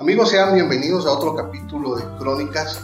[0.00, 2.80] Amigos, sean bienvenidos a otro capítulo de Crónicas.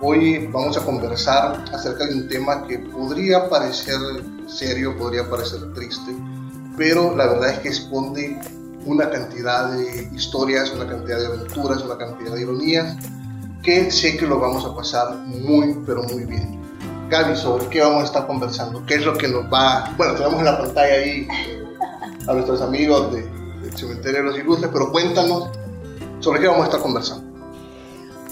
[0.00, 3.98] Hoy vamos a conversar acerca de un tema que podría parecer
[4.46, 6.14] serio, podría parecer triste,
[6.78, 8.38] pero la verdad es que esconde
[8.84, 12.96] una cantidad de historias, una cantidad de aventuras, una cantidad de ironías
[13.64, 16.60] que sé que lo vamos a pasar muy, pero muy bien.
[17.10, 18.86] Gaby, ¿sobre qué vamos a estar conversando?
[18.86, 19.92] ¿Qué es lo que nos va...?
[19.96, 21.26] Bueno, tenemos en la pantalla ahí
[22.28, 23.22] a nuestros amigos de,
[23.62, 25.50] del Cementerio de los Ilustres, pero cuéntanos
[26.20, 27.24] sobre qué vamos a estar conversando.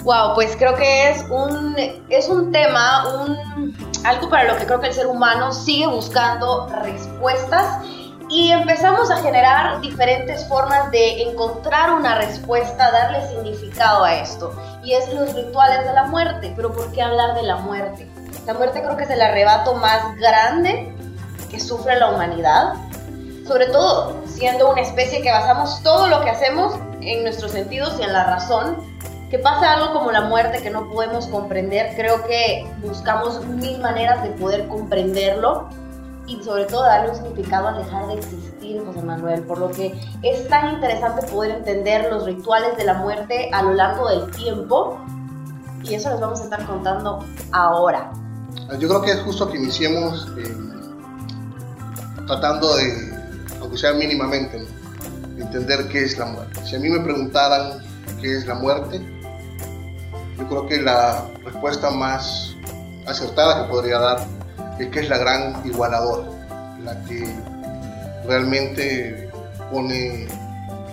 [0.03, 1.77] Wow, pues creo que es un,
[2.11, 6.69] es un tema, un, algo para lo que creo que el ser humano sigue buscando
[6.83, 7.83] respuestas
[8.29, 14.53] y empezamos a generar diferentes formas de encontrar una respuesta, darle significado a esto.
[14.83, 16.53] Y es los rituales de la muerte.
[16.57, 18.09] Pero ¿por qué hablar de la muerte?
[18.47, 20.95] La muerte creo que es el arrebato más grande
[21.51, 22.75] que sufre la humanidad.
[23.47, 28.03] Sobre todo siendo una especie que basamos todo lo que hacemos en nuestros sentidos y
[28.03, 28.77] en la razón.
[29.31, 34.23] Que pasa algo como la muerte que no podemos comprender, creo que buscamos mil maneras
[34.23, 35.69] de poder comprenderlo
[36.27, 39.99] y sobre todo darle un significado al dejar de existir, José Manuel, por lo que
[40.23, 44.99] es tan interesante poder entender los rituales de la muerte a lo largo del tiempo
[45.83, 48.11] y eso les vamos a estar contando ahora.
[48.79, 50.57] Yo creo que es justo que iniciemos eh,
[52.27, 53.14] tratando de,
[53.75, 54.65] aunque sea mínimamente,
[55.39, 56.61] entender qué es la muerte.
[56.65, 57.83] Si a mí me preguntaran
[58.21, 59.01] qué es la muerte,
[60.39, 62.55] yo creo que la respuesta más
[63.07, 64.27] acertada que podría dar
[64.79, 66.25] es que es la gran igualadora,
[66.85, 67.35] la que
[68.27, 69.29] realmente
[69.73, 70.29] pone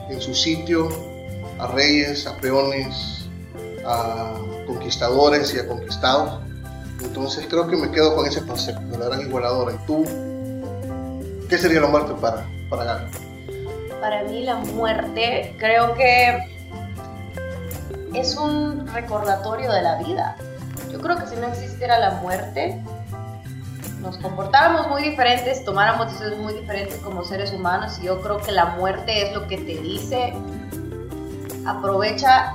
[0.10, 0.90] en su sitio
[1.60, 3.30] a reyes, a peones,
[3.86, 4.34] a
[4.66, 6.42] conquistadores y a conquistados.
[7.04, 9.74] Entonces creo que me quedo con ese concepto de la gran igualadora.
[9.74, 10.04] ¿Y tú
[11.48, 13.08] qué sería la muerte para, para?
[14.00, 16.40] Para mí la muerte creo que
[18.16, 20.36] es un recordatorio de la vida.
[20.92, 22.82] Yo creo que si no existiera la muerte,
[24.02, 28.52] nos comportáramos muy diferentes, tomáramos decisiones muy diferentes como seres humanos y yo creo que
[28.52, 30.34] la muerte es lo que te dice,
[31.66, 32.54] aprovecha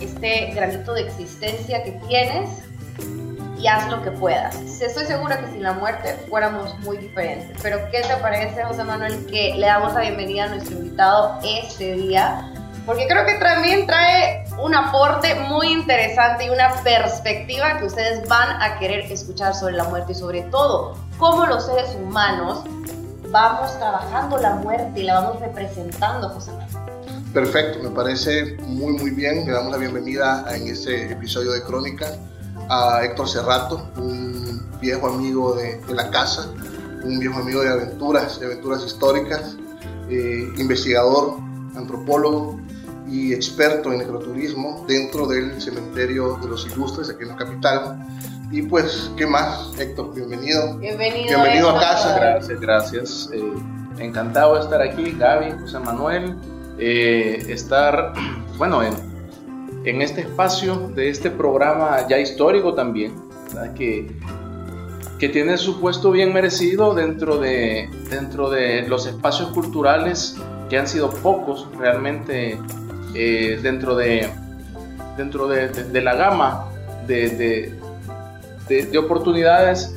[0.00, 2.48] este granito de existencia que tienes
[3.66, 4.56] haz lo que puedas.
[4.80, 7.58] Estoy segura que sin la muerte fuéramos muy diferentes.
[7.62, 11.94] Pero ¿qué te parece, José Manuel, que le damos la bienvenida a nuestro invitado este
[11.94, 12.52] día?
[12.86, 18.60] Porque creo que también trae un aporte muy interesante y una perspectiva que ustedes van
[18.60, 22.64] a querer escuchar sobre la muerte y sobre todo cómo los seres humanos
[23.30, 27.32] vamos trabajando la muerte y la vamos representando, José Manuel.
[27.32, 29.46] Perfecto, me parece muy muy bien.
[29.46, 32.06] Le damos la bienvenida en este episodio de Crónica
[32.68, 36.48] a Héctor Cerrato, un viejo amigo de, de la casa,
[37.02, 39.56] un viejo amigo de aventuras, de aventuras históricas,
[40.08, 41.38] eh, investigador,
[41.76, 42.58] antropólogo,
[43.06, 48.06] y experto en necroturismo dentro del cementerio de los ilustres aquí en la capital.
[48.50, 50.14] Y pues, ¿qué más, Héctor?
[50.14, 50.78] Bienvenido.
[50.78, 51.26] Bienvenido.
[51.26, 52.18] Bienvenido a casa.
[52.18, 53.30] Gracias, gracias.
[53.32, 53.52] Eh,
[53.98, 56.36] encantado de estar aquí, Gaby, José Manuel.
[56.78, 58.12] Eh, estar,
[58.58, 58.94] bueno, en,
[59.84, 63.12] en, este espacio de este programa ya histórico también.
[63.76, 64.10] Que,
[65.18, 70.36] que tiene su puesto bien merecido dentro de, dentro de los espacios culturales
[70.68, 72.58] que han sido pocos realmente
[73.14, 74.28] eh, dentro, de,
[75.16, 76.66] dentro de, la gama
[77.06, 77.78] de,
[78.68, 79.94] de oportunidades,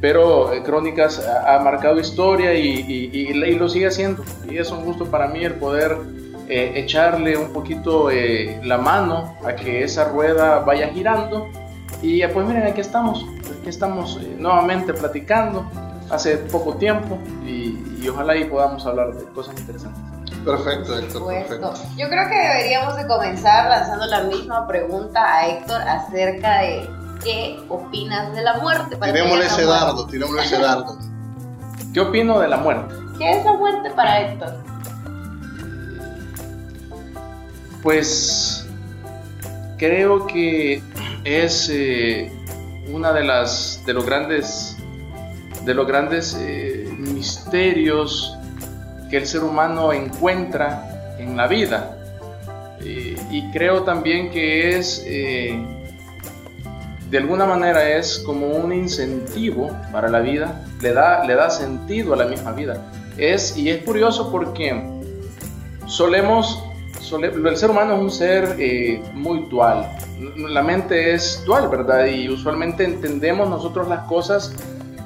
[0.00, 4.24] pero eh, Crónicas ha, marcado historia y, y, y, lo sigue haciendo.
[4.50, 5.96] Y es un gusto para mí el poder
[6.50, 11.48] eh, echarle un poquito eh, la mano a que esa rueda vaya girando.
[12.02, 13.24] Y pues miren, aquí estamos,
[13.60, 15.64] aquí estamos eh, nuevamente platicando
[16.10, 20.02] hace poco tiempo y, ojalá y podamos hablar de cosas interesantes.
[20.44, 21.26] Perfecto, Héctor.
[21.28, 21.74] Perfecto.
[21.96, 26.90] Yo creo que deberíamos de comenzar lanzando la misma pregunta a Héctor acerca de
[27.22, 28.96] qué opinas de la muerte.
[28.96, 30.98] Tirémosle ese dardo, tirémosle ese dardo.
[31.94, 32.92] ¿Qué opino de la muerte?
[33.18, 34.69] ¿Qué es la muerte para Héctor?
[37.82, 38.66] Pues
[39.78, 40.82] creo que
[41.24, 42.30] es eh,
[42.92, 44.76] una de las de los grandes
[45.64, 48.36] de los grandes eh, misterios
[49.10, 51.96] que el ser humano encuentra en la vida.
[52.82, 55.54] Eh, y creo también que es, eh,
[57.10, 62.14] de alguna manera es como un incentivo para la vida, le da, le da sentido
[62.14, 62.90] a la misma vida.
[63.18, 64.82] Es, y es curioso porque
[65.86, 66.69] solemos, sole,
[67.12, 69.88] el ser humano es un ser eh, muy dual,
[70.36, 72.06] la mente es dual, ¿verdad?
[72.06, 74.54] Y usualmente entendemos nosotros las cosas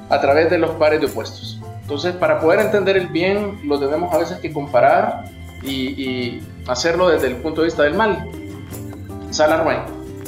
[0.09, 1.59] a través de los pares de opuestos.
[1.81, 5.25] Entonces, para poder entender el bien, lo tenemos a veces que comparar
[5.63, 8.27] y, hacerlo desde el punto de vista del mal.
[9.29, 9.77] Salarway,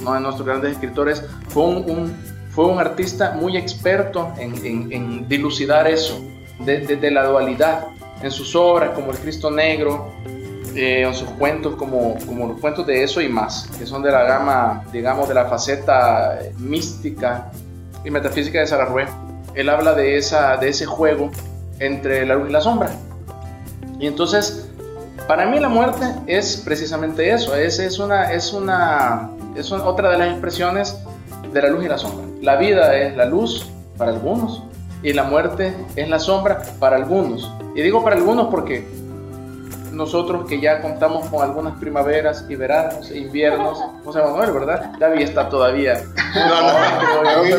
[0.01, 2.15] uno de nuestros grandes escritores, fue un,
[2.51, 6.24] fue un artista muy experto en, dilucidar eso,
[6.59, 7.88] desde de, la dualidad,
[8.21, 10.12] en sus obras como El Cristo Negro,
[10.77, 14.12] eh, en sus cuentos como, como los cuentos de eso y más, que son de
[14.12, 17.51] la gama, digamos, de la faceta mística
[18.06, 19.07] y metafísica de Salarway.
[19.56, 21.31] Él habla de, esa, de ese juego
[21.79, 22.91] entre la luz y la sombra.
[24.00, 24.69] Y entonces
[25.27, 30.19] para mí la muerte es precisamente eso, es, es, una, es, una, es otra de
[30.19, 30.95] las expresiones
[31.51, 32.24] de la luz y la sombra.
[32.44, 34.62] La vida es la luz para algunos
[35.01, 37.51] y la muerte es la sombra para algunos.
[37.75, 38.88] Y digo para algunos porque
[39.97, 44.91] nosotros que ya contamos con algunas primaveras y veranos e inviernos, José Manuel, ¿verdad?
[44.99, 46.03] David está todavía.
[46.35, 46.67] No, no,
[47.29, 47.57] a mí no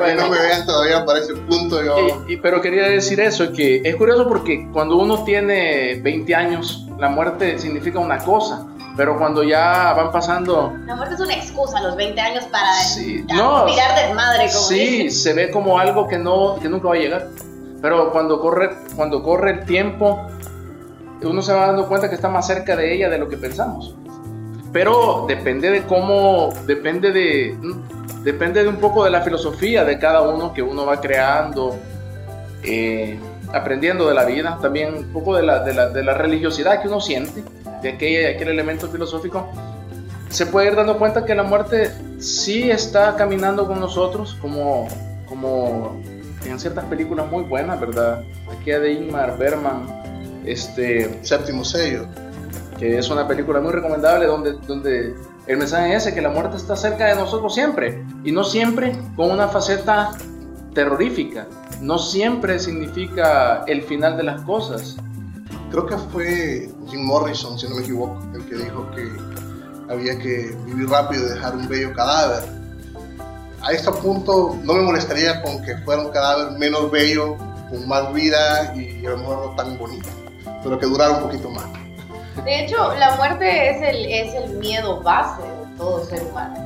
[0.00, 1.80] me, no me vean todavía para ese punto.
[2.28, 7.08] Y, pero quería decir eso, que es curioso porque cuando uno tiene 20 años, la
[7.08, 8.66] muerte significa una cosa,
[8.96, 10.72] pero cuando ya van pasando...
[10.86, 14.46] La muerte es una excusa a los 20 años para sí, no, mirar desmadre.
[14.46, 17.26] Como sí, se ve como algo que, no, que nunca va a llegar.
[17.80, 20.26] Pero cuando corre, cuando corre el tiempo,
[21.22, 23.94] uno se va dando cuenta que está más cerca de ella de lo que pensamos.
[24.72, 27.56] Pero depende de cómo, depende de,
[28.22, 31.76] depende de un poco de la filosofía de cada uno que uno va creando,
[32.62, 33.18] eh,
[33.52, 36.88] aprendiendo de la vida, también un poco de la, de la, de la religiosidad que
[36.88, 37.42] uno siente,
[37.82, 39.48] de aquel, aquel elemento filosófico.
[40.28, 44.86] Se puede ir dando cuenta que la muerte sí está caminando con nosotros como,
[45.26, 45.98] como
[46.48, 48.24] en ciertas películas muy buenas, ¿verdad?
[48.50, 49.86] Aquí de Ingmar Berman,
[50.44, 51.18] este...
[51.22, 52.06] Séptimo sello.
[52.78, 55.14] Que es una película muy recomendable donde, donde
[55.46, 58.04] el mensaje es que la muerte está cerca de nosotros siempre.
[58.24, 60.10] Y no siempre con una faceta
[60.74, 61.46] terrorífica.
[61.80, 64.96] No siempre significa el final de las cosas.
[65.70, 69.08] Creo que fue Jim Morrison, si no me equivoco, el que dijo que
[69.92, 72.57] había que vivir rápido y dejar un bello cadáver
[73.62, 77.36] a este punto no me molestaría con que fuera un cadáver menos bello,
[77.70, 80.08] con más vida y a lo mejor no tan bonito,
[80.62, 81.66] pero que durara un poquito más.
[82.44, 86.56] De hecho, la muerte es el, es el miedo base de todo ser humano.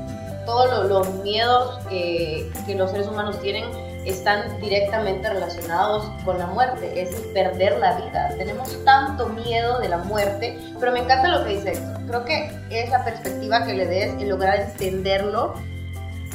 [0.44, 3.64] Todos los, miedos que, que los seres humanos tienen
[4.04, 8.34] están directamente relacionados con la muerte, es perder la vida.
[8.36, 11.80] Tenemos tanto miedo de la muerte, pero me encanta lo que dice.
[12.08, 15.54] Creo que es la perspectiva que le des y lograr entenderlo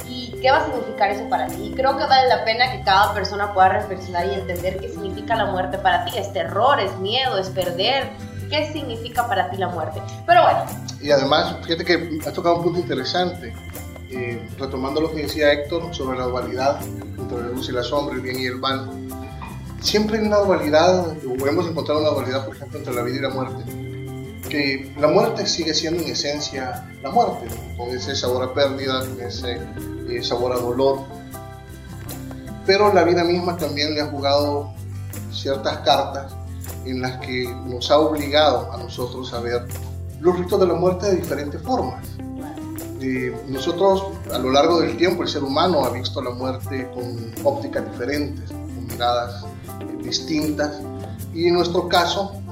[0.06, 1.70] y qué va a significar eso para ti.
[1.72, 5.36] Y creo que vale la pena que cada persona pueda reflexionar y entender qué significa
[5.36, 6.12] la muerte para ti.
[6.16, 8.10] Es terror, es miedo, es perder.
[8.50, 10.00] ¿Qué significa para ti la muerte?
[10.26, 10.64] Pero bueno.
[11.00, 13.54] Y además, fíjate que has tocado un punto interesante.
[14.10, 16.80] Eh, retomando lo que decía Héctor sobre la dualidad
[17.18, 18.88] entre la luz y la sombra, el bien y el mal.
[19.80, 23.20] Siempre hay una dualidad, o podemos encontrar una dualidad, por ejemplo, entre la vida y
[23.20, 23.87] la muerte.
[24.48, 27.46] Que la muerte sigue siendo en esencia la muerte,
[27.76, 29.58] con ese sabor a pérdida, con ese
[30.08, 31.00] eh, sabor a dolor.
[32.66, 34.72] Pero la vida misma también le ha jugado
[35.30, 36.34] ciertas cartas
[36.84, 39.66] en las que nos ha obligado a nosotros a ver
[40.20, 42.04] los ritos de la muerte de diferentes formas.
[43.00, 47.32] Eh, nosotros a lo largo del tiempo el ser humano ha visto la muerte con
[47.44, 50.80] ópticas diferentes, con miradas eh, distintas
[51.32, 52.42] y en nuestro caso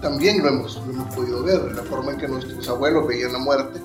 [0.00, 3.38] también lo hemos, lo hemos podido ver, la forma en que nuestros abuelos veían la
[3.38, 3.80] muerte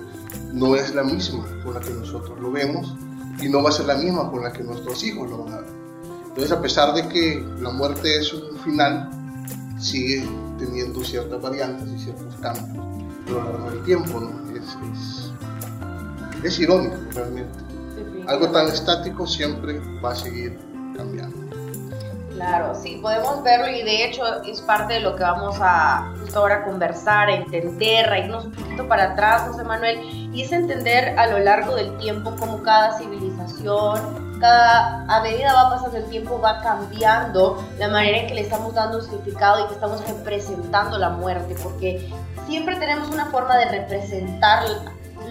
[0.53, 2.95] no es la misma con la que nosotros lo vemos
[3.41, 5.57] y no va a ser la misma con la que nuestros hijos lo van a
[5.57, 5.69] ver.
[6.27, 9.09] Entonces, a pesar de que la muerte es un final,
[9.79, 10.27] sigue
[10.57, 12.85] teniendo ciertas variantes y ciertos cambios
[13.27, 14.55] a lo largo del tiempo, ¿no?
[14.55, 15.33] Es,
[16.43, 17.59] es, irónico realmente.
[18.27, 20.57] Algo tan estático siempre va a seguir
[20.95, 21.42] cambiando.
[22.45, 26.39] Claro, sí, podemos verlo y de hecho es parte de lo que vamos a justo
[26.39, 31.39] ahora conversar, entender, irnos un poquito para atrás, José Manuel, y es entender a lo
[31.39, 37.63] largo del tiempo cómo cada civilización, cada, a medida va pasando el tiempo va cambiando
[37.79, 41.55] la manera en que le estamos dando un significado y que estamos representando la muerte,
[41.63, 42.11] porque
[42.45, 44.63] siempre tenemos una forma de representar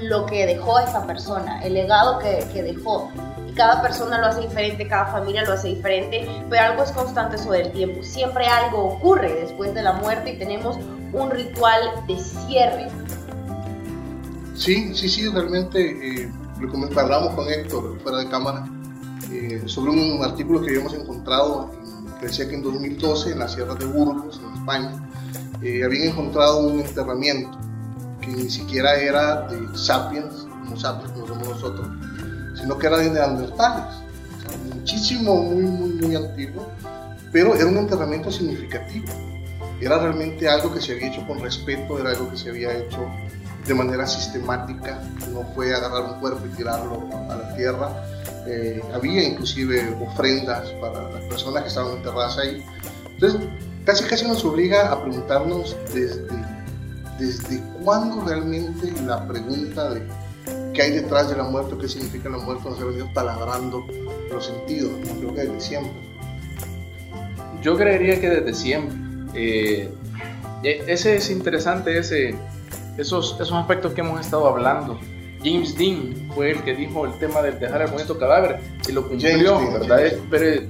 [0.01, 3.11] lo que dejó esa persona, el legado que, que dejó
[3.55, 7.63] cada persona lo hace diferente, cada familia lo hace diferente, pero algo es constante sobre
[7.63, 8.03] el tiempo.
[8.03, 10.79] Siempre algo ocurre después de la muerte y tenemos
[11.13, 12.89] un ritual de cierre.
[14.55, 16.31] Sí, sí, sí, realmente eh,
[16.97, 18.65] hablamos con Héctor fuera de cámara
[19.31, 21.71] eh, sobre un artículo que habíamos encontrado
[22.21, 25.09] que decía que en 2012 en la Sierra de Burgos, en España,
[25.63, 27.59] eh, habían encontrado un enterramiento
[28.21, 31.89] que ni siquiera era de sapiens, como sapiens como somos nosotros,
[32.63, 33.97] sino que era de neandertales,
[34.73, 36.69] muchísimo, muy, muy, muy antiguo,
[37.33, 39.07] pero era un enterramiento significativo.
[39.81, 43.05] era realmente algo que se había hecho con respeto, era algo que se había hecho
[43.67, 45.03] de manera sistemática,
[45.33, 47.91] no fue agarrar un cuerpo y tirarlo a la tierra.
[48.47, 52.65] Eh, había inclusive ofrendas para las personas que estaban enterradas ahí.
[53.15, 53.41] Entonces,
[53.85, 56.27] casi casi nos obliga a preguntarnos desde,
[57.19, 60.07] desde cuándo realmente la pregunta de
[60.73, 63.87] qué hay detrás de la muerte, qué significa la muerte, nos ha venido taladrando
[64.31, 64.93] los sentidos.
[65.19, 65.93] Creo que desde siempre.
[67.63, 68.97] Yo creería que desde siempre.
[69.35, 69.89] Eh,
[70.63, 72.35] ese es interesante, ese,
[72.97, 74.99] esos, esos aspectos que hemos estado hablando.
[75.43, 79.09] James Dean fue el que dijo el tema de dejar el bonito cadáver y lo
[79.09, 80.13] cumplió, ¿verdad?
[80.31, 80.63] Pero,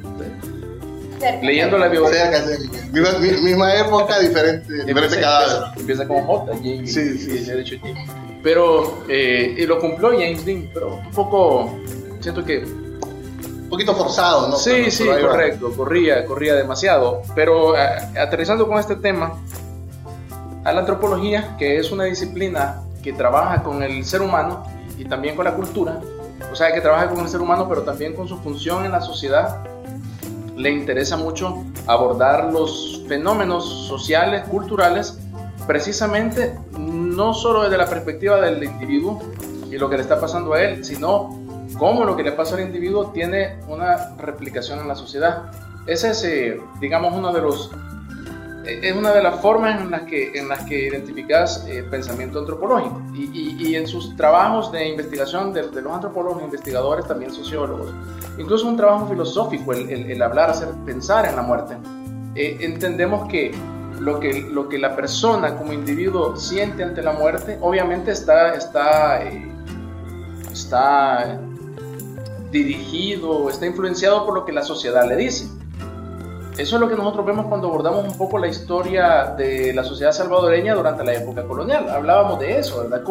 [1.43, 2.43] leyendo la biografía.
[2.91, 5.79] Misma, misma época, diferente, diferente cadáver.
[5.79, 6.93] Empieza como J, James.
[6.93, 7.53] Sí, sí, sí.
[7.53, 7.77] Dicho
[8.43, 11.79] Pero, eh, y lo cumplió James Dean, pero un poco,
[12.21, 14.57] siento que un poquito forzado, ¿no?
[14.57, 17.23] Sí, sí, correcto, corría, corría demasiado.
[17.35, 17.87] Pero eh,
[18.19, 19.39] aterrizando con este tema,
[20.65, 24.65] a la antropología, que es una disciplina que trabaja con el ser humano
[24.99, 26.01] y también con la cultura,
[26.51, 29.01] o sea, que trabaja con el ser humano, pero también con su función en la
[29.01, 29.65] sociedad,
[30.57, 35.19] le interesa mucho abordar los fenómenos sociales, culturales,
[35.67, 36.59] precisamente
[37.17, 39.21] no solo desde la perspectiva del individuo
[39.71, 41.31] y lo que le está pasando a él, sino
[41.79, 45.51] cómo lo que le pasa al individuo tiene una replicación en la sociedad.
[45.87, 47.71] Ese es, eh, digamos, uno de los
[48.65, 52.39] es una de las formas en las que, en las que identificas el eh, pensamiento
[52.39, 53.03] antropológico.
[53.15, 57.89] Y, y, en sus trabajos de investigación de, los antropólogos, investigadores, también sociólogos,
[58.39, 61.77] incluso un trabajo filosófico, el, el, hablar, hacer pensar en la muerte,
[62.35, 63.53] eh, entendemos que
[64.03, 69.23] lo, que lo que la persona como individuo siente ante la muerte, obviamente está, está,
[69.23, 69.51] eh,
[70.53, 71.39] está
[72.51, 75.49] dirigido, está influenciado por lo que la sociedad le dice.
[76.59, 80.13] Eso es lo que nosotros vemos cuando abordamos un poco la historia de la sociedad
[80.13, 81.89] salvadoreña durante la época colonial.
[81.89, 83.03] Hablábamos de eso, ¿verdad?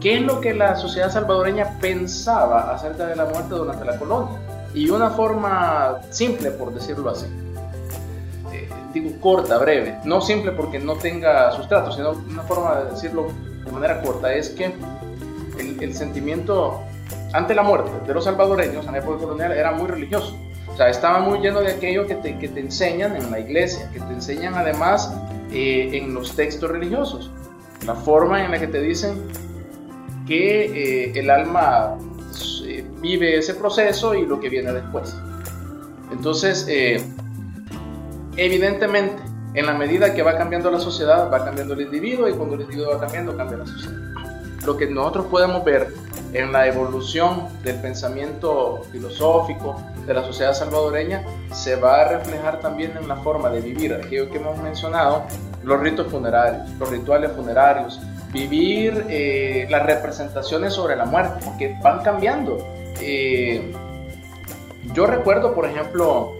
[0.00, 4.38] ¿Qué es lo que la sociedad salvadoreña pensaba acerca de la muerte durante la colonia?
[4.74, 7.26] Y una forma simple, por decirlo así,
[8.92, 13.28] digo corta, breve, no simple porque no tenga sustrato, sino una forma de decirlo
[13.64, 14.72] de manera corta, es que
[15.58, 16.80] el, el sentimiento
[17.32, 20.36] ante la muerte de los salvadoreños en la época colonial era muy religioso
[20.72, 23.90] o sea, estaba muy lleno de aquello que te, que te enseñan en la iglesia,
[23.92, 25.12] que te enseñan además
[25.50, 27.30] eh, en los textos religiosos.
[27.86, 29.20] La forma en la que te dicen
[30.26, 30.64] que
[31.06, 31.96] eh, el alma
[32.64, 35.16] eh, vive ese proceso y lo que viene después.
[36.12, 36.66] Entonces,
[38.36, 39.22] evidentemente,
[39.54, 42.62] en la medida que va cambiando la sociedad, va cambiando el individuo y cuando el
[42.62, 43.98] individuo va cambiando, cambia la sociedad.
[44.64, 45.88] Lo que nosotros podemos ver
[46.32, 52.92] en la evolución del pensamiento filosófico de la sociedad salvadoreña se va a reflejar también
[53.00, 55.24] en la forma de vivir aquello que hemos mencionado,
[55.64, 58.00] los ritos funerarios, los rituales funerarios,
[58.32, 62.58] vivir eh, las representaciones sobre la muerte, que van cambiando.
[63.00, 63.72] Eh,
[64.94, 66.34] yo recuerdo, por ejemplo,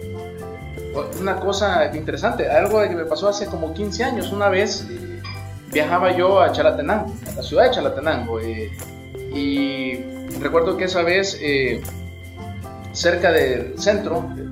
[1.19, 5.21] una cosa interesante, algo que me pasó hace como 15 años, una vez eh,
[5.71, 8.41] viajaba yo a Chalatenango, a la ciudad de Chalatenango,
[9.33, 11.81] y recuerdo que esa vez, eh,
[12.91, 14.49] cerca del centro de,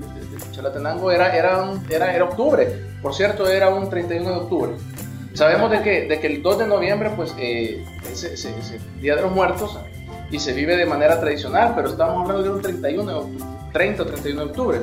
[0.51, 2.67] Chalatenango, era, era, era, era, octubre.
[3.01, 4.71] Por cierto, era un 31 de octubre.
[5.33, 9.21] Sabemos de que, de que el 2 de noviembre, pues, eh, es, el Día de
[9.21, 9.77] los Muertos
[10.31, 14.03] y se vive de manera tradicional, pero estamos hablando de un 31 de octubre, 30
[14.03, 14.81] o 31 de octubre.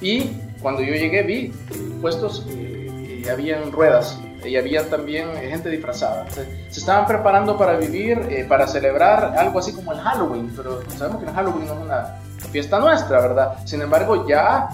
[0.00, 0.30] Y
[0.62, 1.52] cuando yo llegué vi
[2.00, 6.26] puestos eh, y habían ruedas y había también gente disfrazada.
[6.30, 11.22] Se, estaban preparando para vivir, eh, para celebrar algo así como el Halloween, pero sabemos
[11.22, 12.16] que el Halloween no es una
[12.50, 13.58] fiesta nuestra, ¿verdad?
[13.66, 14.68] Sin embargo, ya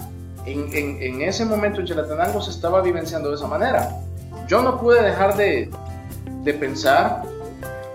[0.45, 3.89] en, en, ese momento en Chalatenango se estaba vivenciando de esa manera.
[4.47, 5.69] Yo no pude dejar de,
[6.43, 7.23] de pensar,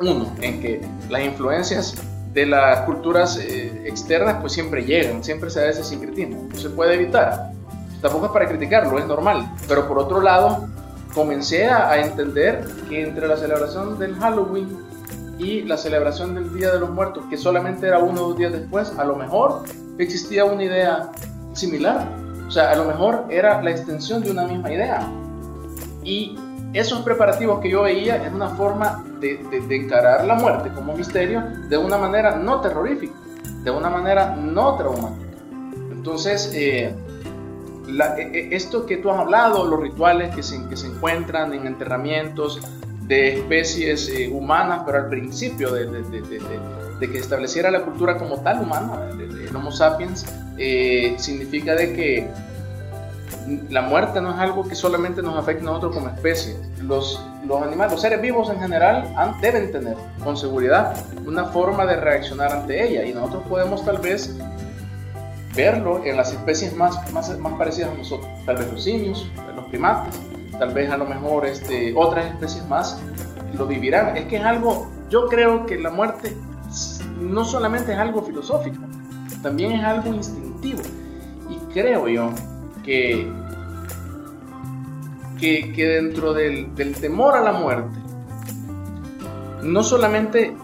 [0.01, 1.95] uno, en que las influencias
[2.35, 6.71] de las culturas eh, externas pues siempre llegan, siempre se da ese sincretismo, no se
[6.71, 7.53] puede evitar.
[8.03, 10.67] Tampoco es para criticarlo, es normal, pero por otro lado,
[11.15, 14.77] comencé a, entender que entre la celebración del Halloween
[15.39, 18.53] y la celebración del Día de los Muertos, que solamente era uno o dos días
[18.53, 19.63] después, a lo mejor
[19.99, 21.11] existía una idea
[21.53, 22.09] similar.
[22.49, 25.09] O sea, a lo mejor era la extensión de una misma idea.
[26.03, 26.37] Y
[26.73, 29.41] esos preparativos que yo veía es una forma de,
[29.71, 33.15] encarar la muerte como misterio de una manera no terrorífica,
[33.63, 35.37] de una manera no traumática.
[35.93, 36.93] Entonces, eh,
[37.89, 41.67] e, e, esto que tú has hablado, los rituales que se, que se encuentran en
[41.67, 42.61] enterramientos
[43.07, 46.41] de especies eh, humanas, pero al principio de, de, de,
[47.01, 50.25] de, que estableciera la cultura como tal humana, el Homo sapiens,
[50.57, 52.29] eh, significa de que
[53.71, 56.57] la muerte no es algo que solamente nos afecte a nosotros como especie.
[56.81, 60.97] Los, los animales, los seres vivos en general deben tener con seguridad
[61.27, 64.37] una forma de reaccionar ante ella y nosotros podemos tal vez
[65.55, 69.65] verlo en las especies más, más, más parecidas a nosotros, tal vez los simios, los
[69.67, 70.19] primates,
[70.59, 73.01] tal vez a lo mejor este, otras especies más
[73.57, 74.17] lo vivirán.
[74.17, 76.35] Es que es algo, yo creo que la muerte
[77.21, 78.83] no solamente es algo filosófico,
[79.43, 80.83] también es algo instintivo.
[81.51, 82.31] Y creo yo
[82.85, 83.31] que,
[85.39, 87.99] que, dentro del, del temor a la muerte,
[89.63, 90.57] no solamente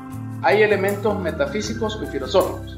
[0.42, 2.77] hay elementos metafísicos y filosóficos.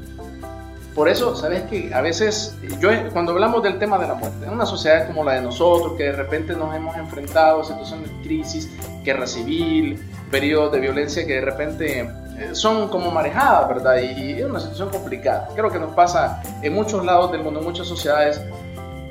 [0.95, 4.51] Por eso, sabes que a veces, yo cuando hablamos del tema de la muerte, en
[4.51, 8.23] una sociedad como la de nosotros, que de repente nos hemos enfrentado a situaciones de
[8.23, 8.69] crisis,
[9.03, 13.97] guerra civil, periodos de violencia que de repente eh, son como marejadas, ¿verdad?
[14.01, 15.47] Y, es una situación complicada.
[15.55, 18.41] Creo que nos pasa en muchos lados del mundo, en muchas sociedades,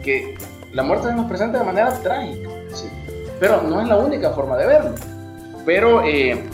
[0.03, 0.35] que
[0.73, 2.89] la muerte se nos presenta de manera trágica, sí.
[3.39, 4.95] pero no es la única forma de verlo.
[5.65, 6.45] Pero eh,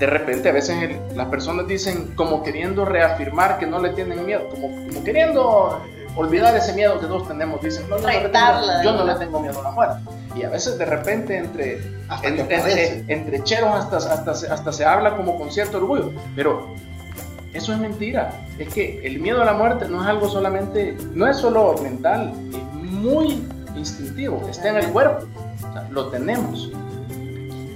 [0.00, 4.48] de repente a veces las personas dicen como queriendo reafirmar que no le tienen miedo,
[4.48, 5.78] como, como queriendo
[6.16, 9.40] olvidar ese miedo que todos tenemos, dicen, no, no, no tengo, yo no le tengo
[9.40, 10.00] miedo a la muerte.
[10.34, 11.82] Y a veces de repente entre,
[12.22, 16.74] entre, entre, cheros hasta, hasta, hasta se habla como con cierto orgullo, pero
[17.52, 18.32] eso es mentira.
[18.58, 22.32] Es que el miedo a la muerte no es algo solamente, no es solo mental,
[22.50, 25.26] es muy instintivo, está en el cuerpo,
[25.90, 26.72] lo tenemos.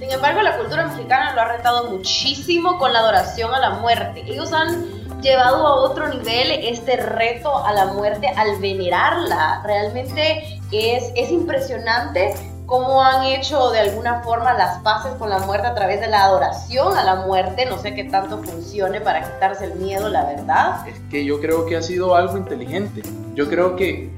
[0.05, 4.21] Sin embargo, la cultura mexicana lo ha retado muchísimo con la adoración a la muerte.
[4.27, 4.85] Ellos han
[5.19, 9.63] llevado a otro nivel este reto a la muerte al venerarla.
[9.65, 12.35] Realmente es, es impresionante
[12.67, 16.25] cómo han hecho de alguna forma las paces con la muerte a través de la
[16.25, 17.65] adoración a la muerte.
[17.65, 20.87] No sé qué tanto funcione para quitarse el miedo, la verdad.
[20.87, 23.01] Es que yo creo que ha sido algo inteligente.
[23.33, 24.11] Yo creo que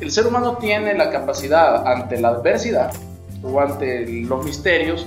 [0.00, 2.92] el ser humano tiene la capacidad ante la adversidad
[3.44, 5.06] o ante los misterios.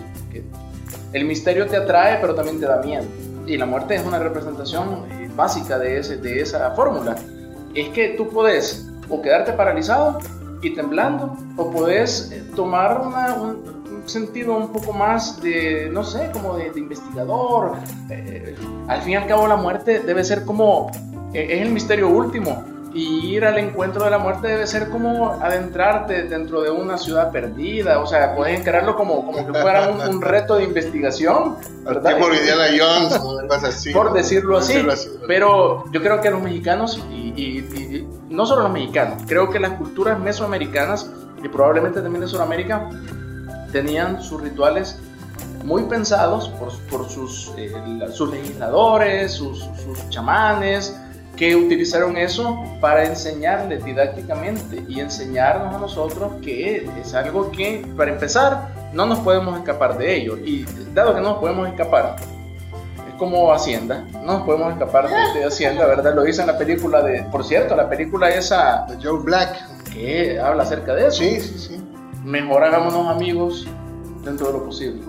[1.17, 3.03] El misterio te atrae, pero también te da miedo.
[3.47, 7.15] Y la muerte es una representación eh, básica de, ese, de esa fórmula.
[7.73, 10.19] Es que tú puedes o quedarte paralizado
[10.62, 16.56] y temblando, o puedes eh, tomar un, sentido un poco más de, no sé, como
[16.56, 17.77] de, investigador.
[18.12, 18.56] Eh,
[18.88, 20.91] al fin y al cabo la muerte debe ser como,
[21.34, 22.63] es el misterio último.
[22.93, 27.32] Y ir al encuentro de la muerte debe ser como adentrarte dentro de una ciudad
[27.32, 28.00] perdida.
[28.00, 31.58] O sea, puedes encararlo como, como que fuera un, reto de investigación.
[31.84, 32.17] ¿verdad?
[32.19, 34.86] Jones, así, por decirlo así.
[35.28, 37.63] Pero yo creo que los mexicanos, y
[38.30, 41.10] no solo los mexicanos, creo que las culturas mesoamericanas
[41.43, 42.89] y probablemente también de Sudamérica
[43.71, 45.00] tenían sus rituales
[45.63, 47.73] muy pensados por, por sus, eh,
[48.12, 50.97] sus legisladores, sus, sus, chamanes,
[51.38, 58.12] que utilizaron eso para enseñarles didácticamente y enseñarnos a nosotros que es algo que, para
[58.12, 60.38] empezar, no nos podemos escapar de ello.
[60.38, 62.15] Y dado que no nos podemos escapar,
[63.17, 64.06] como Hacienda.
[64.13, 66.15] No nos podemos escapar de, Hacienda, ¿verdad?
[66.15, 67.23] Lo dice en la película de.
[67.23, 68.86] Por cierto, la película esa.
[68.89, 69.56] De Joe Black.
[69.93, 71.17] Que habla acerca de eso.
[71.17, 71.84] Sí, sí, sí.
[72.23, 73.67] Mejor hagámonos amigos
[74.23, 75.02] dentro de lo posible.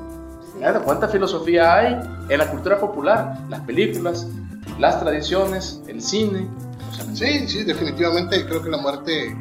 [0.84, 3.38] ¿Cuánta filosofía hay en la cultura popular?
[3.48, 4.26] Las películas,
[4.78, 6.48] las tradiciones, el cine.
[7.14, 9.36] sí, sí, definitivamente creo que la muerte,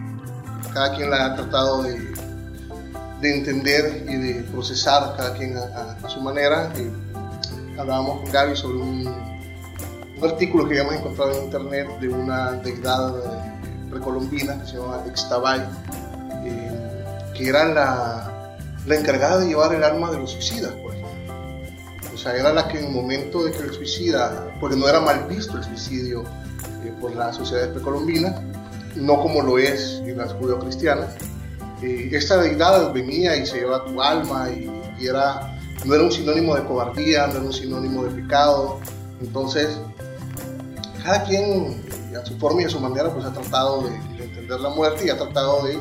[0.74, 2.14] cada quien la ha tratado de,
[3.22, 6.72] de entender y de procesar, cada quien a, su manera
[7.78, 9.28] hablábamos con Gaby sobre un,
[10.24, 15.62] artículo que habíamos encontrado en internet de una deidad eh, precolombina que se llama Ixtabay,
[16.44, 20.74] eh, que era la, la, encargada de llevar el alma de los suicidas.
[22.36, 25.58] Era la que en el momento de que el suicida, porque no era mal visto
[25.58, 26.24] el suicidio
[26.84, 28.42] eh, por las sociedades precolombinas,
[28.96, 31.16] no como lo es en las judeocristianas,
[31.82, 35.54] esta deidad venía y se llevaba tu alma y, era
[35.86, 38.80] no era un sinónimo de cobardía, no era un sinónimo de pecado.
[39.22, 39.78] Entonces,
[41.04, 41.84] cada quien
[42.20, 45.10] a su forma y a su manera pues ha tratado de, entender la muerte y
[45.10, 45.80] ha tratado de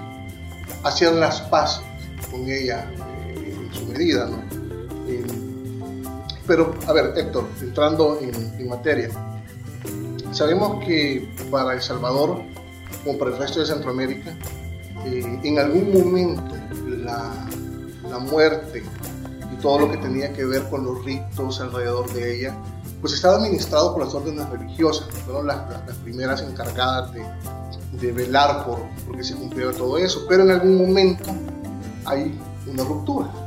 [0.83, 1.83] hacer las paces
[2.31, 2.87] con ella
[3.29, 4.27] eh, en su medida.
[4.27, 4.56] ¿no?
[6.47, 9.11] Pero, a ver, Héctor, entrando en, materia,
[10.33, 12.43] sabemos que para El Salvador,
[13.05, 14.37] como para el resto de Centroamérica,
[15.05, 16.55] eh, en algún momento
[16.87, 17.33] la,
[18.09, 18.83] la muerte
[19.61, 22.57] todo lo que tenía que ver con los ritos alrededor de ella,
[23.01, 27.25] pues estaba administrado por las órdenes religiosas, fueron las, las, primeras encargadas de,
[27.93, 31.25] de velar por, por que se cumpliera todo eso, pero en algún momento
[32.05, 33.46] hay una ruptura.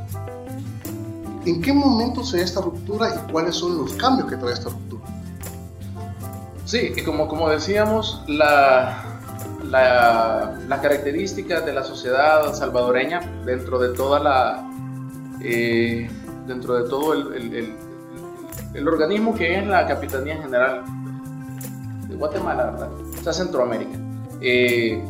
[1.46, 4.70] ¿En qué momento se da esta ruptura y cuáles son los cambios que trae esta
[4.70, 5.04] ruptura?
[6.64, 9.04] Sí, como, como decíamos, la,
[9.64, 14.70] las características de la sociedad salvadoreña dentro de toda la
[15.42, 16.08] eh,
[16.46, 17.76] dentro de todo el,
[18.74, 20.84] el, organismo que es la Capitanía General
[22.08, 22.90] de Guatemala, ¿verdad?
[23.18, 23.98] O sea, Centroamérica.
[24.40, 25.02] Eh,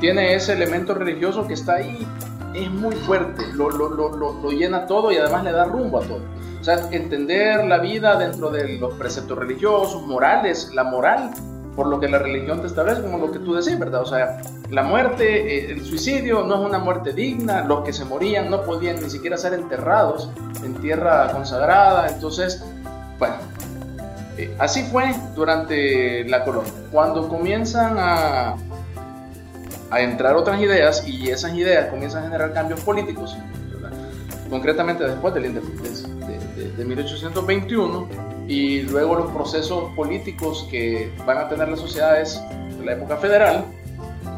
[0.00, 2.06] tiene ese elemento religioso que está ahí,
[2.54, 6.02] es muy fuerte, lo, lo, lo, lo, llena todo y además le da rumbo a
[6.02, 6.20] todo.
[6.60, 11.32] O sea, entender la vida dentro de los preceptos religiosos, morales, la moral
[11.76, 14.00] por lo que la religión te establece, como lo que tú decís, ¿verdad?
[14.00, 18.06] O sea, la muerte, eh, el suicidio no es una muerte digna, los que se
[18.06, 20.30] morían no podían ni siquiera ser enterrados
[20.64, 22.64] en tierra consagrada, entonces,
[23.18, 23.34] bueno,
[24.38, 26.72] eh, así fue durante la colonia.
[26.90, 28.56] Cuando comienzan a,
[29.90, 33.36] a entrar otras ideas y esas ideas comienzan a generar cambios políticos,
[34.50, 38.08] concretamente después de, de, de 1821,
[38.48, 42.40] y luego los procesos políticos que van a tener las sociedades
[42.78, 43.64] de la época federal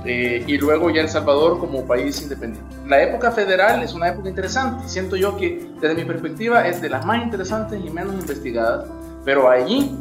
[0.05, 2.75] eh, y luego ya El Salvador como país independiente.
[2.87, 6.89] La época federal es una época interesante, siento yo que desde mi perspectiva es de
[6.89, 8.87] las más interesantes y menos investigadas,
[9.25, 9.95] pero allí,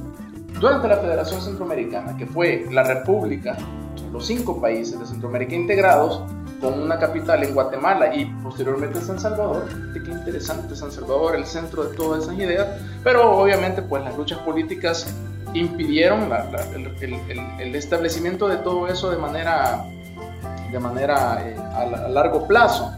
[0.60, 3.58] durante la Federación Centroamericana, que fue la república,
[4.12, 6.22] los cinco países de Centroamérica integrados,
[6.62, 9.68] con una capital en Guatemala y posteriormente San Salvador.
[9.94, 12.68] Qué interesante San Salvador, el centro de todas esas ideas,
[13.04, 15.14] pero obviamente pues las luchas políticas
[15.54, 16.30] impidieron
[17.60, 19.86] el, establecimiento de todo eso de manera,
[20.72, 22.92] de manera eh, a, largo plazo.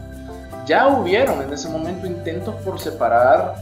[0.66, 3.56] Ya hubieron en ese momento intentos por separar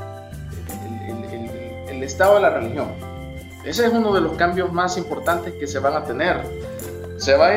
[1.89, 2.89] el Estado de la religión.
[3.65, 6.43] Ese es uno de los cambios más importantes que se van a tener.
[7.19, 7.51] Se, va,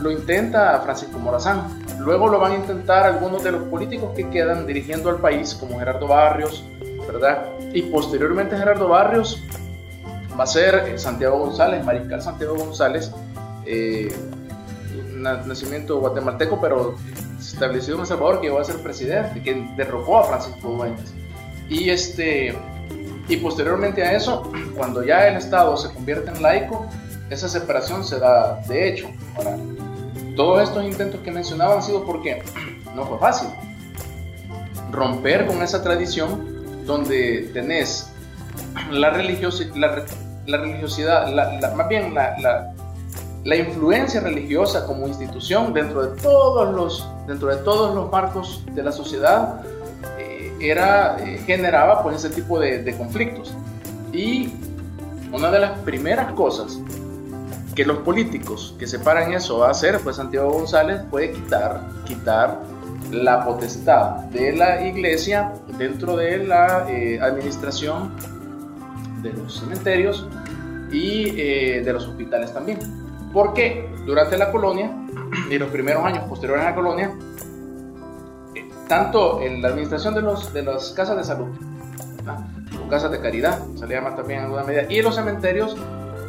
[0.00, 1.66] lo intenta Francisco Morazán,
[1.98, 5.78] Luego lo van a intentar algunos de los políticos que quedan dirigiendo al país, como
[5.78, 6.64] Gerardo Barrios,
[7.06, 7.46] ¿verdad?
[7.72, 9.42] Y posteriormente Gerardo Barrios
[10.38, 13.12] va a ser eh, Santiago González, Mariscal Santiago González,
[13.66, 14.14] eh,
[15.16, 16.94] nacimiento guatemalteco, pero
[17.38, 21.12] establecido en El Salvador, que va a ser presidente, que derrocó a Francisco Dueñas.
[21.68, 22.56] Y, este,
[23.28, 26.86] y posteriormente a eso, cuando ya el Estado se convierte en laico,
[27.30, 29.08] esa separación se da de hecho.
[29.36, 29.56] Ahora,
[30.36, 32.42] todos estos intentos que mencionaba han sido porque
[32.94, 33.48] no fue fácil.
[34.90, 38.10] Romper con esa tradición donde tenés
[38.90, 42.74] la, la, religiosidad, más bien la,
[43.56, 48.92] influencia religiosa como institución dentro de todos los, dentro de todos los marcos de la
[48.92, 49.62] sociedad,
[50.18, 53.54] eh, era, eh, generaba pues ese tipo de conflictos.
[54.12, 54.52] Y
[55.32, 56.80] una de las primeras cosas
[57.78, 62.58] que los políticos que separan eso a hacer, pues Santiago González puede quitar, quitar
[63.12, 68.10] la potestad de la iglesia dentro de la eh, administración
[69.22, 70.26] de los cementerios
[70.90, 72.80] y eh, de los hospitales también.
[73.32, 74.90] Porque durante la colonia
[75.48, 77.12] y los primeros años posteriores a la colonia,
[78.56, 81.46] eh, tanto en la administración de, los, de las casas de salud,
[82.84, 85.76] o casas de caridad, se le llama también en alguna medida, y los cementerios,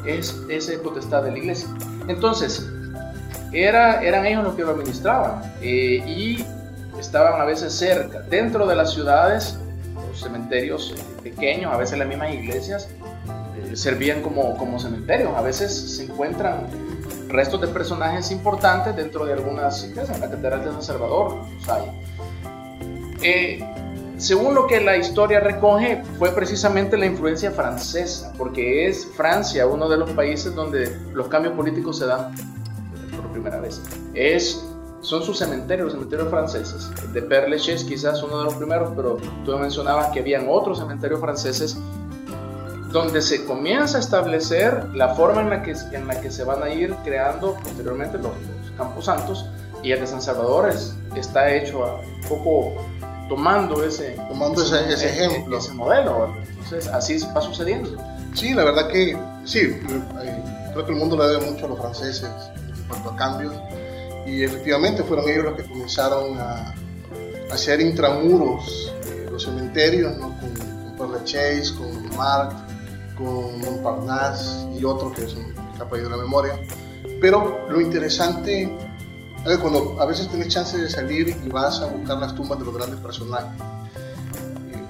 [0.06, 1.68] es, esa potestad de la iglesia.
[2.08, 2.68] Entonces,
[3.52, 6.46] era, eran ellos los que lo administraban eh, y
[7.00, 9.58] estaban a veces cerca, dentro de las ciudades,
[10.10, 12.90] los cementerios pequeños, a veces las mismas iglesias,
[13.58, 15.32] eh, servían como, como cementerios.
[15.36, 16.68] A veces se encuentran
[17.30, 21.84] restos de personajes importantes dentro de algunas iglesias, en la Catedral de San Salvador hay.
[23.22, 23.60] Eh,
[24.20, 29.88] según lo que la historia recoge, fue precisamente la influencia francesa, porque es Francia uno
[29.88, 32.36] de los países donde los cambios políticos se dan
[33.16, 33.82] por primera vez.
[34.14, 34.64] Es,
[35.02, 36.92] son sus cementerios, los cementerios franceses.
[37.02, 40.80] El de Père Lachaise quizás uno de los primeros, pero tú mencionabas que habían otros
[40.80, 41.78] cementerios franceses
[42.92, 46.62] donde se comienza a establecer la forma en la que, en la que se van
[46.64, 48.32] a ir creando posteriormente los,
[48.76, 49.46] campos santos
[49.84, 50.74] y el de San Salvador
[51.16, 52.76] está hecho a un poco
[53.30, 55.58] tomando ese, tomando ese, ese, ejemplo.
[55.58, 56.36] Ese modelo.
[56.50, 57.92] Entonces, así va sucediendo.
[58.34, 61.80] Sí, la verdad que sí, eh, creo que el mundo le debe mucho a los
[61.80, 63.54] franceses en cuanto a cambios.
[64.26, 66.74] Y efectivamente fueron ellos los que comenzaron a,
[67.52, 70.36] hacer intramuros eh, los cementerios, ¿no?
[70.98, 72.54] con, con Chase, con Marc,
[73.18, 76.60] con Montparnasse y otros que son capaz de la memoria.
[77.20, 78.70] Pero lo interesante
[79.62, 82.76] cuando a veces tienes chance de salir y vas a buscar las tumbas de los
[82.76, 83.50] grandes personajes,
[84.72, 84.84] eh,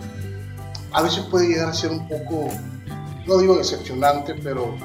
[0.92, 2.50] a veces puede llegar a ser un poco,
[3.26, 4.76] no digo decepcionante, pero,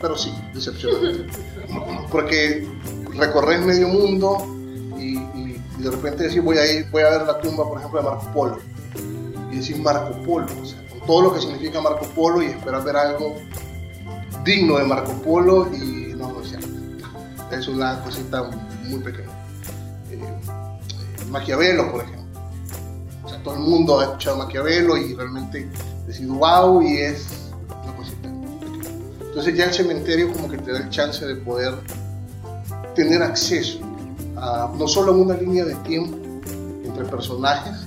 [0.00, 1.26] pero sí, decepcionante.
[2.10, 2.66] Porque
[3.14, 4.38] recorres medio mundo
[4.98, 5.20] y,
[5.78, 8.32] de repente decir voy a ir, voy a ver la tumba, por ejemplo, de Marco
[8.32, 8.58] Polo.
[9.50, 12.84] Y decir Marco Polo, o sea, con todo lo que significa Marco Polo y esperar
[12.84, 13.36] ver algo
[14.44, 16.01] digno de Marco Polo y
[17.56, 18.50] es una cosita
[18.84, 19.30] muy pequeña.
[20.10, 20.20] Eh,
[21.28, 22.22] Maquiavelo, por ejemplo.
[23.24, 25.68] O sea, todo el mundo ha escuchado Maquiavelo y realmente
[26.06, 27.26] decir wow y es
[27.84, 28.28] una cosita.
[29.20, 31.74] Entonces ya el cementerio como que te da el chance de poder
[32.94, 33.78] tener acceso
[34.36, 36.18] a no solo una línea de tiempo
[36.84, 37.86] entre personajes,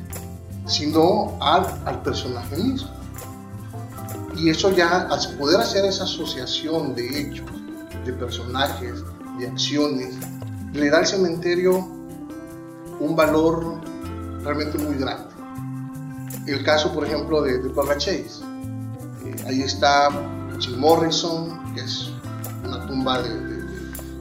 [0.66, 2.90] sino al, al personaje mismo.
[4.38, 7.46] Y eso ya, al poder hacer esa asociación de hechos,
[8.06, 9.04] de personajes,
[9.40, 10.16] de acciones,
[10.74, 11.88] le da al cementerio
[13.00, 13.82] un valor
[14.44, 15.34] realmente muy grande.
[16.48, 18.44] El caso, por ejemplo, de, de Chase.
[19.26, 20.10] Eh, ahí está
[20.60, 22.12] Jim Morrison, que es
[22.64, 23.64] una tumba de,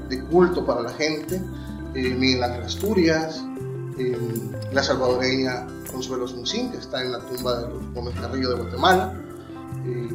[0.08, 1.42] de, culto para la gente.
[1.94, 3.44] Eh, Miguel Ángel Asturias,
[3.98, 4.18] eh,
[4.72, 9.14] la salvadoreña Consuelo Suncín, que está en la tumba de los Gómez Carrillo de Guatemala.
[9.86, 10.08] Eh,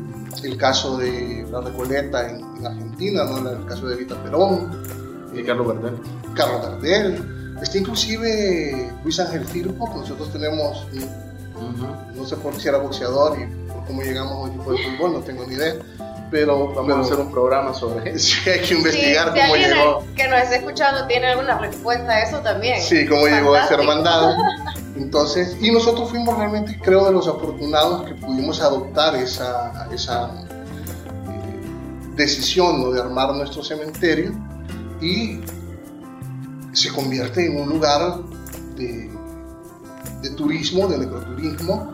[0.43, 3.49] el caso de la Recoleta en, en Argentina, ¿no?
[3.49, 4.83] el caso de Evita Perón.
[5.33, 5.99] Y Carlos Gardel.
[6.35, 7.57] Carlos Gardel.
[7.61, 12.15] Está inclusive Luis Ángel Firpo, que nosotros tenemos, un, uh -huh.
[12.15, 15.13] no sé por si era boxeador y por cómo llegamos a un equipo de fútbol,
[15.13, 15.75] no tengo ni idea.
[16.31, 18.35] Pero vamos pero, a hacer un programa sobre eso.
[18.43, 20.05] Sí, hay que investigar sí, cómo si llegó.
[20.15, 22.81] que nos esté escuchando tiene alguna respuesta a eso también.
[22.81, 24.35] Sí, cómo llegó esa hermandad.
[24.99, 32.15] Entonces, y nosotros fuimos realmente, creo, de los afortunados que pudimos adoptar esa, esa eh,
[32.15, 34.33] decisión de armar nuestro cementerio
[35.01, 35.39] y
[36.73, 38.17] se convierte en un lugar
[38.75, 39.09] de,
[40.35, 41.93] turismo, de necroturismo,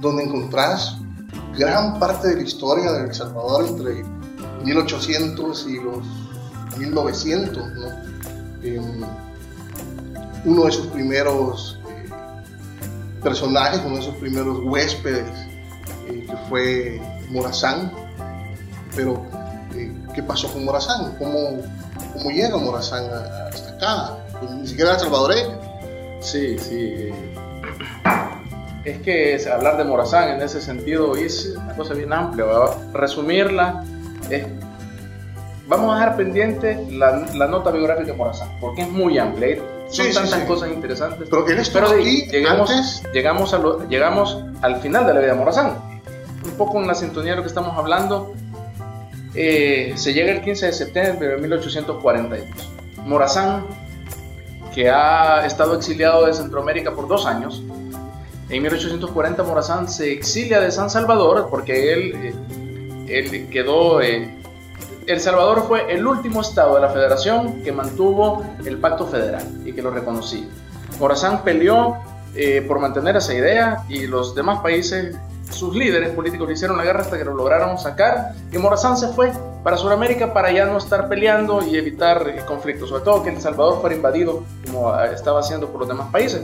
[0.00, 0.96] donde encontrás
[1.56, 4.04] gran parte de la historia de El Salvador entre
[4.64, 5.98] 1800 y los
[6.78, 9.08] 1900, ¿no?
[10.44, 11.77] uno de sus primeros
[13.22, 15.28] personajes, uno de sus primeros huéspedes,
[16.08, 17.00] eh, que fue
[17.30, 17.92] Morazán.
[18.94, 19.24] Pero,
[19.74, 21.14] eh, ¿qué pasó con Morazán?
[21.18, 21.62] ¿Cómo,
[22.14, 24.16] cómo llega Morazán hasta acá?
[24.38, 25.58] Pues, ni siquiera era salvadoreño.
[26.20, 27.10] Sí, sí.
[28.84, 32.46] Es que hablar de Morazán en ese sentido es una cosa bien amplia.
[32.46, 32.76] ¿verdad?
[32.92, 33.84] Resumirla
[34.30, 34.46] es
[35.68, 39.58] vamos a dejar pendiente la, la, nota biográfica de Morazán, porque es muy amplia.
[39.88, 40.46] Son sí, tantas sí, sí.
[40.46, 41.28] cosas interesantes.
[41.30, 43.02] Pero él estuvo aquí llegamos, antes.
[43.12, 45.78] Llegamos, a lo, llegamos al final de la vida de Morazán.
[46.44, 48.34] Un poco en la sintonía de lo que estamos hablando.
[49.34, 52.48] Eh, se llega el 15 de septiembre de 1842.
[53.04, 53.66] Morazán,
[54.74, 57.62] que ha estado exiliado de Centroamérica por dos años,
[58.50, 62.34] en 1840 Morazán se exilia de San Salvador porque él, eh,
[63.08, 64.00] él quedó...
[64.00, 64.37] Eh,
[65.08, 69.72] el Salvador fue el último estado de la federación que mantuvo el pacto federal y
[69.72, 70.46] que lo reconocía.
[71.00, 71.96] Morazán peleó
[72.34, 75.16] eh, por mantener esa idea y los demás países,
[75.50, 79.08] sus líderes políticos le hicieron la guerra hasta que lo lograron sacar y Morazán se
[79.08, 79.32] fue
[79.64, 83.40] para Sudamérica para ya no estar peleando y evitar eh, conflictos, sobre todo que El
[83.40, 86.42] Salvador fuera invadido como eh, estaba haciendo por los demás países.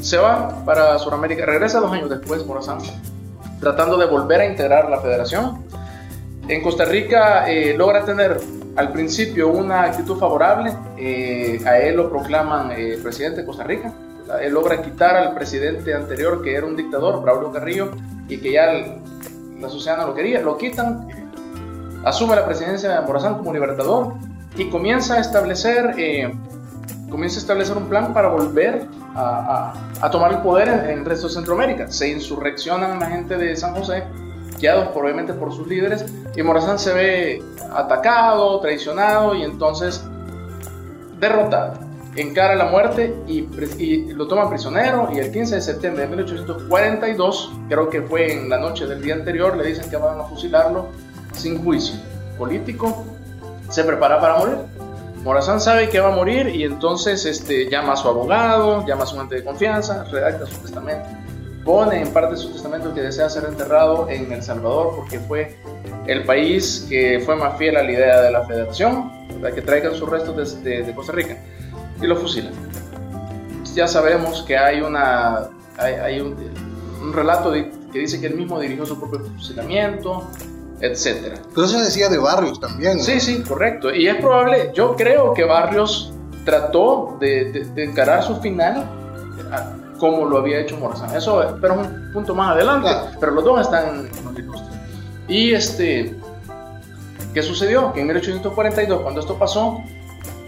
[0.00, 2.78] Se va para Sudamérica, regresa dos años después Morazán,
[3.60, 5.64] tratando de volver a integrar la federación
[6.50, 8.40] en Costa Rica eh, logra tener
[8.74, 13.92] al principio una actitud favorable, eh, a él lo proclaman eh, presidente de Costa Rica,
[14.42, 17.90] él logra quitar al presidente anterior que era un dictador, Braulio Carrillo,
[18.28, 18.66] y que ya
[19.60, 21.08] la sociedad no lo quería, lo quitan,
[22.04, 24.14] asume la presidencia de Morazán como libertador
[24.56, 25.94] y comienza a establecer,
[27.10, 31.26] comienza a establecer un plan para volver a tomar el poder en, en el resto
[31.26, 31.90] de Centroamérica.
[31.90, 34.04] Se insurreccionan la gente de San José,
[34.60, 36.04] guiados probablemente por sus líderes,
[36.36, 37.42] y Morazán se ve
[37.72, 40.04] atacado, traicionado y entonces
[41.18, 41.74] derrotado.
[42.16, 43.46] Encara la muerte y,
[43.78, 48.48] y, lo toman prisionero y el 15 de septiembre de 1842, creo que fue en
[48.48, 50.88] la noche del día anterior, le dicen que van a fusilarlo
[51.32, 51.94] sin juicio
[52.36, 53.04] político,
[53.68, 54.56] se prepara para morir.
[55.22, 59.06] Morazán sabe que va a morir y entonces este, llama a su abogado, llama a
[59.06, 61.06] su gente de confianza, redacta su testamento
[61.64, 65.56] pone en parte de su testamento que desea ser enterrado en El Salvador porque fue
[66.06, 69.94] el país que fue más fiel a la idea de la federación, para que traigan
[69.94, 71.36] sus restos de, de, de, Costa Rica
[72.00, 72.52] y lo fusilan.
[73.74, 76.36] Ya sabemos que hay, una, hay, hay un,
[77.02, 80.26] un, relato de, que dice que él mismo dirigió su propio fusilamiento,
[80.80, 81.38] etc.
[81.54, 82.96] Pero eso decía de Barrios también.
[82.96, 83.02] ¿no?
[83.02, 83.94] Sí, sí, correcto.
[83.94, 86.12] Y es probable, yo creo que Barrios
[86.44, 88.88] trató de encarar su final
[90.00, 91.14] como lo había hecho Morazán.
[91.14, 92.88] Eso, pero es un punto más adelante.
[92.88, 93.06] Claro.
[93.20, 94.78] Pero los dos están en los ilustres.
[95.28, 96.16] Y este,
[97.32, 97.92] ¿qué sucedió?
[97.92, 99.80] Que en 1842, cuando esto pasó,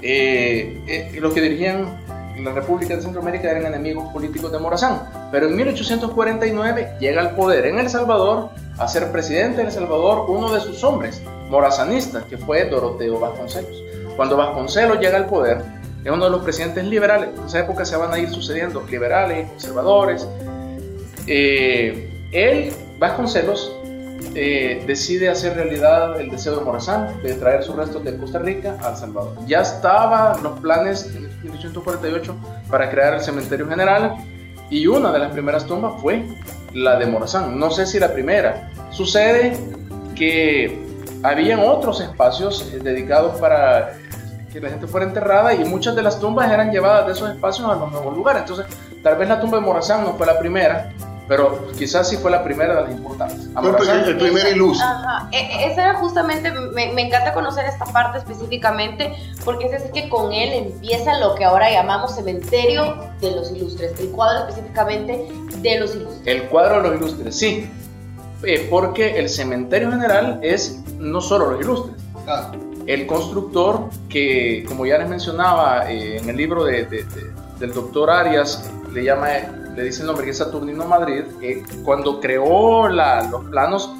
[0.00, 2.00] eh, eh, los que dirigían
[2.40, 5.02] la República de Centroamérica eran enemigos políticos de Morazán.
[5.30, 10.28] Pero en 1849 llega al poder en El Salvador a ser presidente de El Salvador
[10.28, 13.82] uno de sus hombres, morazanistas, que fue Doroteo Vasconcelos.
[14.16, 15.62] Cuando Vasconcelos llega al poder,
[16.04, 17.30] es uno de los presidentes liberales.
[17.36, 20.26] En esa época se van a ir sucediendo liberales conservadores.
[21.26, 23.76] Eh, él, Vasconcelos,
[24.34, 28.78] eh, decide hacer realidad el deseo de Morazán de traer sus restos de Costa Rica
[28.82, 29.36] a El Salvador.
[29.46, 32.34] Ya estaban los planes en 1848
[32.70, 34.16] para crear el cementerio general
[34.70, 36.24] y una de las primeras tumbas fue
[36.72, 37.58] la de Morazán.
[37.58, 38.70] No sé si la primera.
[38.90, 39.52] Sucede
[40.14, 40.82] que
[41.22, 43.98] habían otros espacios eh, dedicados para
[44.52, 47.68] que la gente fuera enterrada y muchas de las tumbas eran llevadas de esos espacios
[47.68, 48.42] a los nuevos lugares.
[48.42, 48.66] Entonces,
[49.02, 50.92] tal vez la tumba de Morazán no fue la primera,
[51.26, 53.48] pero quizás sí fue la primera de las importantes.
[53.54, 54.86] Fue el primer ilustre.
[55.30, 59.92] E, e, esa era justamente, me, me, encanta conocer esta parte específicamente, porque es decir
[59.92, 65.26] que con él empieza lo que ahora llamamos cementerio de los ilustres, el cuadro específicamente
[65.56, 66.26] de los ilustres.
[66.26, 67.70] El cuadro de los ilustres, sí,
[68.44, 71.96] eh, porque el cementerio general es no solo los ilustres.
[72.26, 72.52] Ah.
[72.86, 76.84] El constructor, que como ya les mencionaba eh, en el libro de,
[77.58, 79.28] del doctor Arias, le llama
[79.74, 83.90] le dice el nombre que es Saturnino Madrid, eh, cuando creó los planos,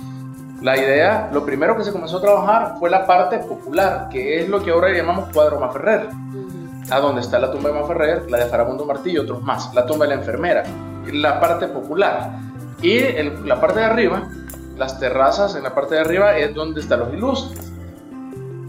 [0.61, 4.49] la idea, lo primero que se comenzó a trabajar fue la parte popular, que es
[4.49, 6.09] lo que ahora llamamos cuadro Maferrer,
[6.91, 9.87] a donde está la tumba de Maferrer, la de Farabundo Martillo y otros más, la
[9.87, 10.63] tumba de la enfermera,
[11.13, 12.39] la parte popular.
[12.81, 14.29] Y en la parte de arriba,
[14.77, 17.72] las terrazas en la parte de arriba es donde están los ilustres.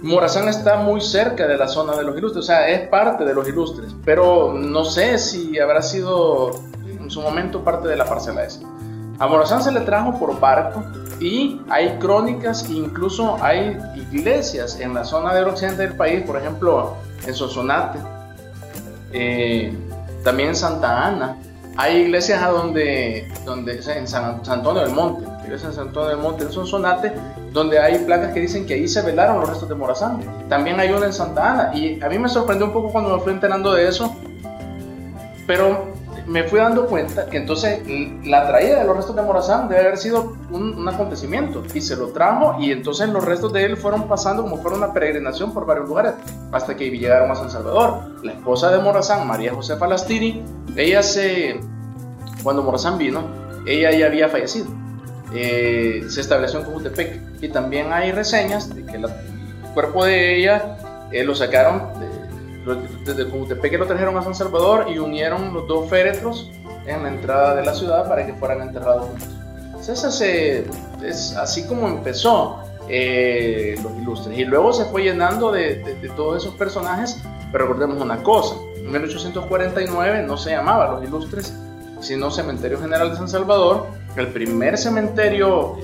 [0.03, 3.33] Morazán está muy cerca de la zona de los ilustres, o sea, es parte de
[3.33, 6.51] los ilustres, pero no sé si habrá sido
[6.85, 8.59] en su momento parte de la parcela esa.
[9.19, 10.83] A Morazán se le trajo por barco
[11.21, 13.77] y hay crónicas, incluso hay
[14.11, 17.99] iglesias en la zona del occidente del país, por ejemplo, en Sonsonate,
[19.13, 19.73] eh,
[20.25, 21.37] también en Santa Ana,
[21.75, 26.19] hay iglesias a donde, donde en San, Antonio del Monte, iglesia en San Antonio del
[26.19, 27.13] Monte, en Sonsonate,
[27.51, 30.19] donde hay placas que dicen que ahí se velaron los restos de Morazán.
[30.49, 31.71] También hay una en Santa Ana.
[31.75, 34.15] Y a mí me sorprendió un poco cuando me fui enterando de eso,
[35.47, 35.93] pero
[36.27, 37.81] me fui dando cuenta que entonces
[38.25, 42.09] la traída de los restos de Morazán debe haber sido un, acontecimiento y se lo
[42.09, 45.87] trajo y entonces los restos de él fueron pasando como fuera una peregrinación por varios
[45.87, 46.13] lugares
[46.51, 48.19] hasta que llegaron a San Salvador.
[48.23, 50.43] La esposa de Morazán, María Josefa Lastiri,
[50.75, 51.59] ella se,
[52.43, 53.23] cuando Morazán vino,
[53.65, 54.67] ella ya había fallecido.
[55.33, 59.07] Eh, se estableció en Cojutepec y también hay reseñas de que el
[59.73, 60.77] cuerpo de ella
[61.11, 62.12] eh, lo sacaron de,
[63.05, 66.51] desde Cojutepec lo trajeron a San Salvador y unieron los dos féretros
[66.85, 69.27] en la entrada de la ciudad para que fueran enterrados juntos.
[69.79, 70.65] Entonces,
[71.03, 74.37] es así como empezó eh, los ilustres.
[74.37, 77.21] Y luego se fue llenando de, de, todos esos personajes,
[77.51, 81.53] pero recordemos una cosa, en 1849 no se llamaba los ilustres,
[82.01, 85.77] sino Cementerio General de San Salvador, el primer cementerio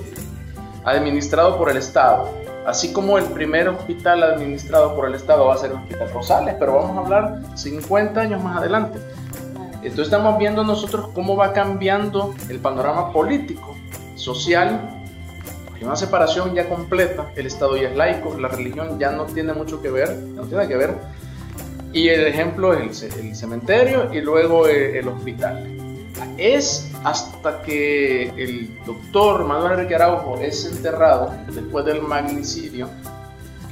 [0.85, 2.29] administrado por el Estado
[2.65, 6.55] Así como el primer hospital administrado por el Estado va a ser el Hospital Rosales,
[6.59, 8.99] pero vamos a hablar 50 años más adelante.
[9.75, 13.75] Entonces estamos viendo nosotros cómo va cambiando el panorama político,
[14.15, 15.03] social.
[15.73, 19.53] Hay una separación ya completa, el Estado ya es laico, la religión ya no tiene
[19.53, 20.95] mucho que ver, no tiene que ver.
[21.93, 25.78] Y el ejemplo es el, cementerio y luego el hospital
[26.39, 32.89] es hasta que el doctor Manuel Enrique Araujo es enterrado después del magnicidio,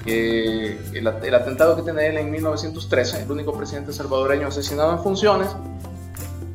[0.05, 5.49] el, atentado que tiene él en 1913, el único presidente salvadoreño asesinado en funciones,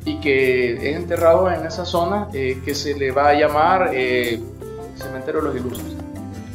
[0.05, 4.41] y que es enterrado en esa zona eh, que se le va a llamar eh,
[4.97, 5.93] Cementerio de los Ilustres.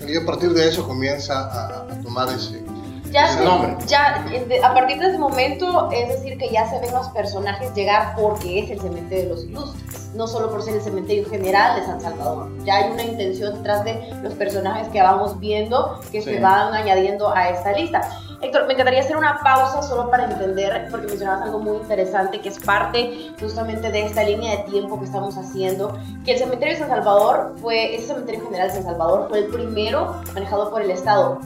[0.07, 2.63] Y a partir de eso comienza a, a tomar ese,
[3.11, 4.25] ya, ya
[4.63, 8.61] a partir de ese momento, es decir, que ya se ven los personajes llegar porque
[8.61, 12.01] es el cementerio de los ilustres, no solo por ser el cementerio general de San
[12.01, 12.49] Salvador.
[12.65, 17.35] Ya hay una intención detrás de los personajes que vamos viendo que se van añadiendo
[17.35, 18.09] a esta lista.
[18.41, 22.51] Héctor, me encantaría hacer una pausa solo para entender, porque mencionabas algo muy interesante que
[22.51, 26.81] es parte justamente de esta línea de tiempo que estamos haciendo, que el cementerio de
[26.81, 30.93] San Salvador fue, ese cementerio general de San Salvador fue el primero manejado por el
[30.93, 31.41] Estado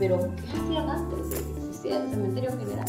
[0.00, 1.18] pero, ¿qué hacían antes
[1.58, 2.86] existía el cementerio general?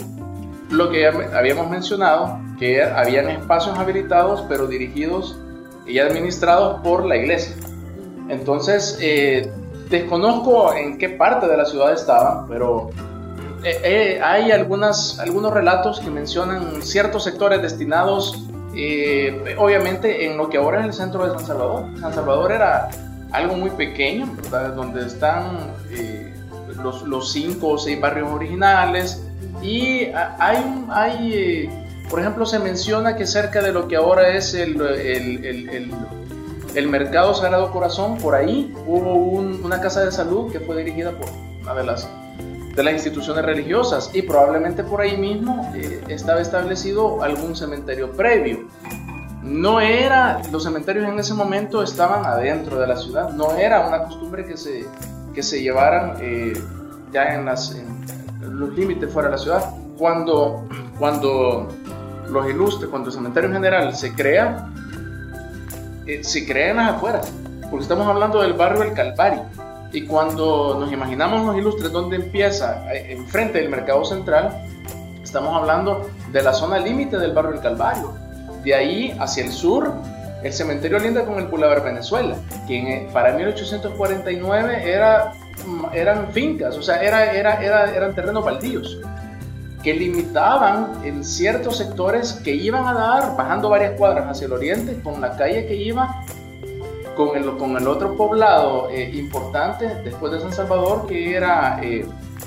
[0.69, 5.37] Lo que habíamos mencionado, que habían espacios habilitados, pero dirigidos
[5.85, 7.53] y administrados por la iglesia.
[8.29, 9.51] Entonces, eh,
[9.89, 12.91] desconozco en qué parte de la ciudad estaban, pero
[13.65, 18.45] eh, eh, hay algunas, algunos relatos que mencionan ciertos sectores destinados,
[19.57, 21.87] obviamente, en lo que ahora es el centro de San Salvador.
[21.99, 22.87] San Salvador era
[23.33, 24.73] algo muy pequeño, ¿verdad?
[24.75, 25.73] donde están
[26.81, 29.23] los, los cinco o seis barrios originales.
[29.61, 30.05] Y
[30.39, 31.69] hay, hay eh,
[32.09, 35.91] por ejemplo, se menciona que cerca de lo que ahora es el, el, el,
[36.75, 41.29] el Mercado Sagrado Corazón, por ahí hubo una casa de salud que fue dirigida por
[41.61, 42.09] una de las
[42.75, 48.67] de las instituciones religiosas y probablemente por ahí mismo eh, estaba establecido algún cementerio previo.
[49.43, 54.03] No era, los cementerios en ese momento estaban adentro de la ciudad, no era una
[54.03, 54.85] costumbre que se,
[55.33, 56.53] que se llevaran eh,
[57.11, 57.75] ya en, las,
[58.41, 59.75] los límites fuera de la ciudad.
[59.97, 60.67] Cuando,
[60.97, 61.67] cuando
[62.29, 64.69] los ilustres, cuando el cementerio en general se crea,
[66.07, 67.31] eh, se crea en las afueras,
[67.69, 69.43] porque estamos hablando del barrio El Calvario
[69.93, 74.65] y cuando nos imaginamos los ilustres donde empieza, eh, enfrente del mercado central,
[75.21, 78.13] estamos hablando de la zona límite del barrio del Calvario.
[78.63, 79.93] De ahí hacia el sur,
[80.43, 82.35] el cementerio linda con el Boulevard Venezuela,
[82.67, 85.33] que para 1849 era,
[85.93, 88.99] eran fincas, o sea, era, era, era, eran terrenos baldíos
[89.83, 94.99] que limitaban en ciertos sectores que iban a dar, bajando varias cuadras hacia el oriente,
[95.01, 96.23] con la calle que iba
[97.15, 102.05] con el, con el otro poblado eh, importante después de San Salvador, que era eh,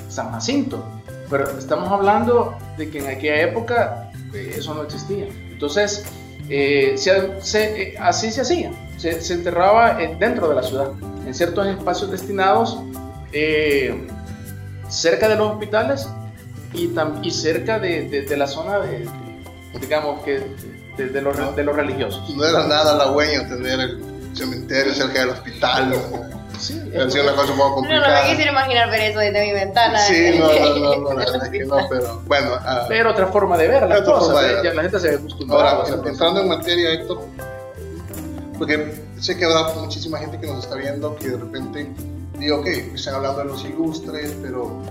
[0.09, 0.83] San Jacinto.
[1.29, 5.27] Pero estamos hablando de que en aquella época eh, eso no existía.
[5.51, 6.05] Entonces,
[6.47, 8.71] se, así se hacía.
[8.97, 10.91] Se, se enterraba dentro de la ciudad,
[11.25, 12.77] en ciertos espacios destinados
[14.89, 16.07] cerca de los hospitales
[16.73, 16.89] y,
[17.23, 19.07] y cerca de, de, la zona de,
[19.79, 20.41] digamos que
[20.97, 22.29] de, de, los, de los religiosos.
[22.35, 24.01] No era nada halagüeño tener el
[24.33, 25.93] cementerio cerca del hospital.
[26.59, 28.07] Sí, es una cosa un poco complicada.
[28.07, 29.99] No, no me quisiera imaginar ver eso desde mi ventana.
[29.99, 32.55] Sí, no, no, no, no, la verdad es que no, pero bueno.
[32.55, 34.75] Uh, pero otra forma de ver las cosas, de ver.
[34.75, 35.71] la gente se ve acostumbrada.
[35.71, 37.21] Ahora, entrando en materia, Héctor,
[38.57, 41.89] porque sé que habrá muchísima gente que nos está viendo que de repente
[42.39, 44.81] digo, ok, están hablando de los ilustres, pero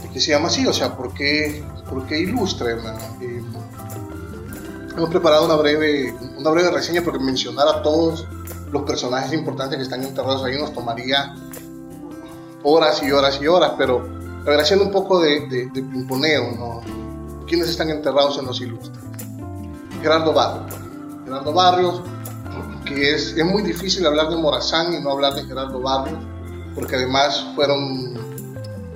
[0.00, 0.66] ¿por qué se llama así?
[0.66, 2.98] O sea, ¿por qué, por qué ilustre, hermano?
[3.20, 3.42] Eh,
[4.96, 8.26] hemos preparado una breve, una breve reseña porque mencionar a todos
[8.72, 11.34] los personajes importantes que están enterrados ahí nos tomaría
[12.62, 14.06] horas y horas y horas, pero
[14.58, 16.80] haciendo un poco de, de, de pimponeo, ¿no?
[17.46, 19.04] ¿Quiénes están enterrados en los ilustres?
[20.02, 20.78] Gerardo Barrios.
[21.24, 22.02] Gerardo Barrios,
[22.84, 26.18] que es, es muy difícil hablar de Morazán y no hablar de Gerardo Barrios,
[26.74, 28.14] porque además fueron,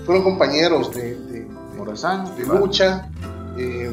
[0.05, 3.09] fueron compañeros de, de, Morazán, de lucha.
[3.57, 3.93] Eh,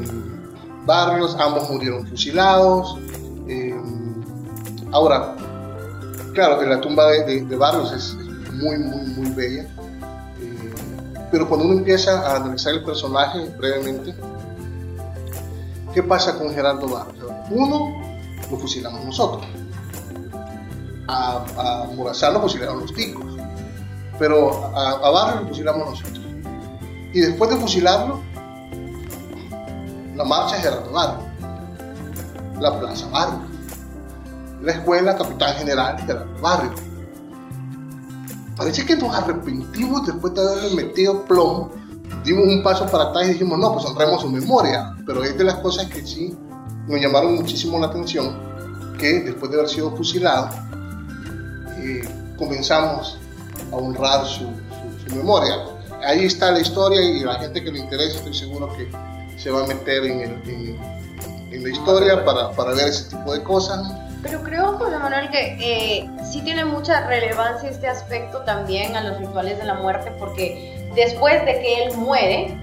[0.84, 2.98] Barrios, ambos murieron fusilados.
[3.46, 3.74] Eh,
[4.90, 5.36] ahora,
[6.32, 8.14] Claro, la tumba de, Barrios es,
[8.54, 9.62] muy, muy, muy bella.
[10.40, 10.74] Eh,
[11.30, 14.14] pero cuando uno empieza a analizar el personaje brevemente,
[15.92, 17.26] ¿qué pasa con Gerardo Barrios?
[17.50, 18.02] Uno,
[18.50, 19.44] lo fusilamos nosotros.
[21.08, 23.26] A, a Morazán lo fusilaron los ticos.
[24.18, 26.26] Pero a, a Barrios lo fusilamos nosotros.
[27.12, 28.22] Y después de fusilarlo,
[30.14, 31.24] la marcha Gerardo Barrios.
[32.58, 33.51] La plaza Barrios
[34.62, 36.72] la escuela Capitán General Gerardo Barrio.
[38.56, 41.72] Parece que nos arrepentimos después de haberle metido plomo,
[42.24, 44.94] dimos un paso para atrás y dijimos, no, pues honremos su memoria.
[45.04, 46.36] Pero es de las cosas que sí
[46.86, 48.36] nos llamaron muchísimo la atención,
[48.98, 50.50] que después de haber sido fusilado,
[51.78, 52.02] eh,
[52.38, 53.18] comenzamos
[53.72, 54.46] a honrar su,
[55.16, 55.56] memoria.
[56.06, 58.90] Ahí está la historia y la gente que le interesa estoy seguro que
[59.38, 60.92] se va a meter en,
[61.62, 63.86] la historia para ver ese tipo de cosas
[64.22, 69.18] pero creo, José Manuel, que eh, sí tiene mucha relevancia este aspecto también a los
[69.18, 72.56] rituales de la muerte, porque después de que él muere,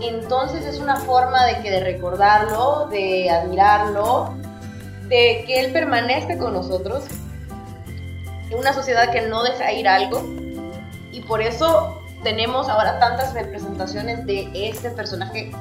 [0.00, 4.34] entonces es una forma de que de recordarlo, de admirarlo,
[5.08, 7.04] de que él permanezca con nosotros,
[8.50, 10.22] en una sociedad que no deja ir algo,
[11.12, 15.52] y por eso tenemos ahora tantas representaciones de este personaje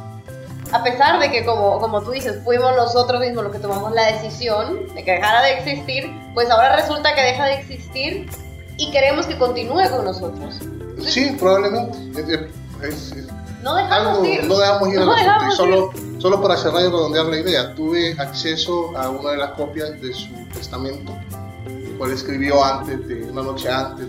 [0.74, 4.12] a pesar de que, como, como tú dices, fuimos nosotros mismos los que tomamos la
[4.12, 8.28] decisión de que dejara de existir, pues ahora resulta que deja de existir
[8.78, 10.56] y queremos que continúe con nosotros.
[11.06, 11.96] Sí, probablemente.
[13.62, 14.46] no dejamos ir.
[14.46, 19.12] No dejamos ir no solo, solo para cerrar y redondear la idea, tuve acceso a
[19.12, 21.16] una de las copias de su testamento,
[21.68, 24.08] el cual escribió antes de, una noche antes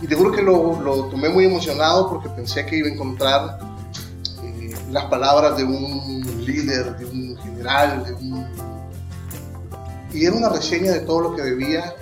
[0.00, 3.58] y te juro que lo, lo tomé muy emocionado porque pensé que iba a encontrar
[4.96, 8.46] las palabras de un líder, de un general, de un...
[10.10, 11.94] Y era una reseña de todo lo que debía,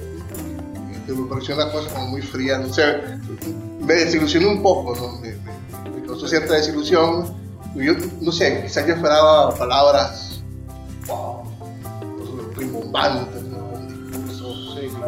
[1.09, 2.85] y me pareció una cosa como muy fría, no sé,
[3.81, 5.19] me desilusioné un poco, ¿no?
[5.19, 7.35] me, causó cierta desilusión,
[7.75, 10.41] yo, no sé, quizás yo esperaba palabras,
[11.09, 11.43] wow,
[12.57, 13.43] rimbombantes,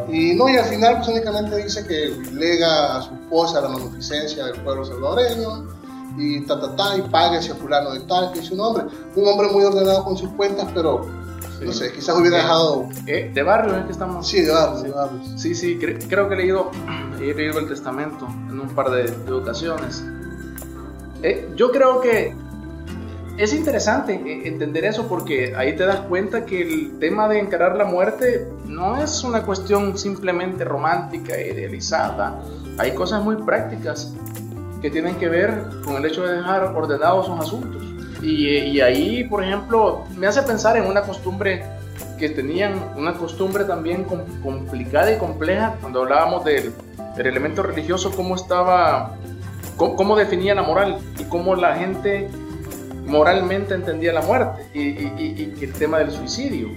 [0.08, 4.46] Y no, y al final pues únicamente dice que lega a su esposa la magnificencia
[4.46, 5.76] del pueblo salvadoreño,
[6.16, 9.28] y ta, ta, ta, y pague ese fulano de tal, que es un hombre, un
[9.28, 11.06] hombre muy ordenado con sus cuentas, pero
[11.62, 12.88] No sé, quizás hubiera dejado...
[13.06, 14.26] Eh, ¿De barrio es que estamos?
[14.26, 14.84] Sí, de barrio, sí.
[14.84, 15.20] de barrio.
[15.36, 16.70] Sí, sí, creo que he leído,
[17.20, 20.04] he leído el testamento en un par de, de ocasiones.
[21.22, 22.34] Eh, yo creo que
[23.38, 27.76] es interesante eh, entender eso porque ahí te das cuenta que el tema de encarar
[27.76, 32.40] la muerte no es una cuestión simplemente romántica e idealizada.
[32.78, 34.14] Hay cosas muy prácticas
[34.80, 37.82] que tienen que ver con el hecho de dejar ordenados sus asuntos.
[38.22, 41.64] Y, y ahí, por ejemplo, me hace pensar en una costumbre
[42.18, 44.04] que tenían, una costumbre también
[44.42, 46.72] complicada y compleja, cuando hablábamos del,
[47.16, 49.16] del elemento religioso, cómo estaba,
[49.76, 52.28] cómo, cómo definía la moral y cómo la gente
[53.06, 56.68] moralmente entendía la muerte y, y, y, el tema del suicidio.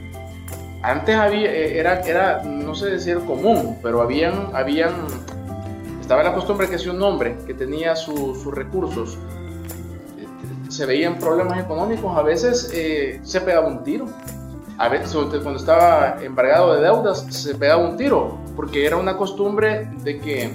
[0.81, 4.93] Antes había, eh, era, era, no sé decir común, pero habían, habían,
[6.09, 9.15] estaba la costumbre que si un hombre que tenía su, sus recursos
[10.17, 10.25] eh,
[10.67, 14.07] se veían problemas económicos, a veces eh, se pegaba un tiro.
[14.79, 19.87] A veces cuando estaba embargado de deudas se pegaba un tiro, porque era una costumbre
[20.01, 20.51] de que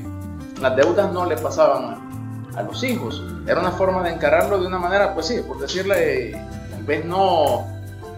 [0.61, 3.23] las deudas no le pasaban a los hijos.
[3.47, 6.33] Era una forma de encararlo de una manera, pues sí, por decirle,
[6.73, 7.61] tal vez no,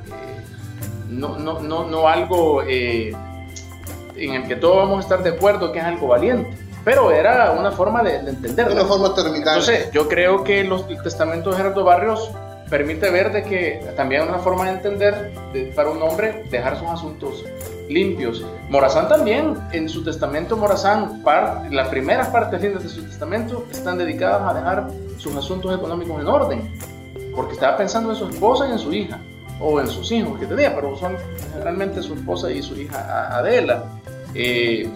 [0.06, 0.42] eh,
[1.10, 3.14] no, no, no, no, algo eh,
[4.16, 6.65] en el que todos vamos a estar de acuerdo que es algo valiente.
[6.86, 8.74] Pero era una forma de, de entenderlo.
[8.74, 9.58] Una forma terminal.
[9.58, 12.30] Entonces, yo creo que los, el testamento de Gerardo Barrios
[12.70, 16.78] permite ver de que también es una forma de entender de, para un hombre dejar
[16.78, 17.44] sus asuntos
[17.88, 18.46] limpios.
[18.68, 23.98] Morazán también, en su testamento Morazán, par, las primeras partes lindas de su testamento están
[23.98, 24.86] dedicadas a dejar
[25.18, 26.72] sus asuntos económicos en orden,
[27.34, 29.18] porque estaba pensando en su esposa y en su hija,
[29.58, 31.16] o en sus hijos que tenía, pero son
[31.52, 33.86] generalmente su esposa y su hija Adela,
[34.34, 34.88] eh,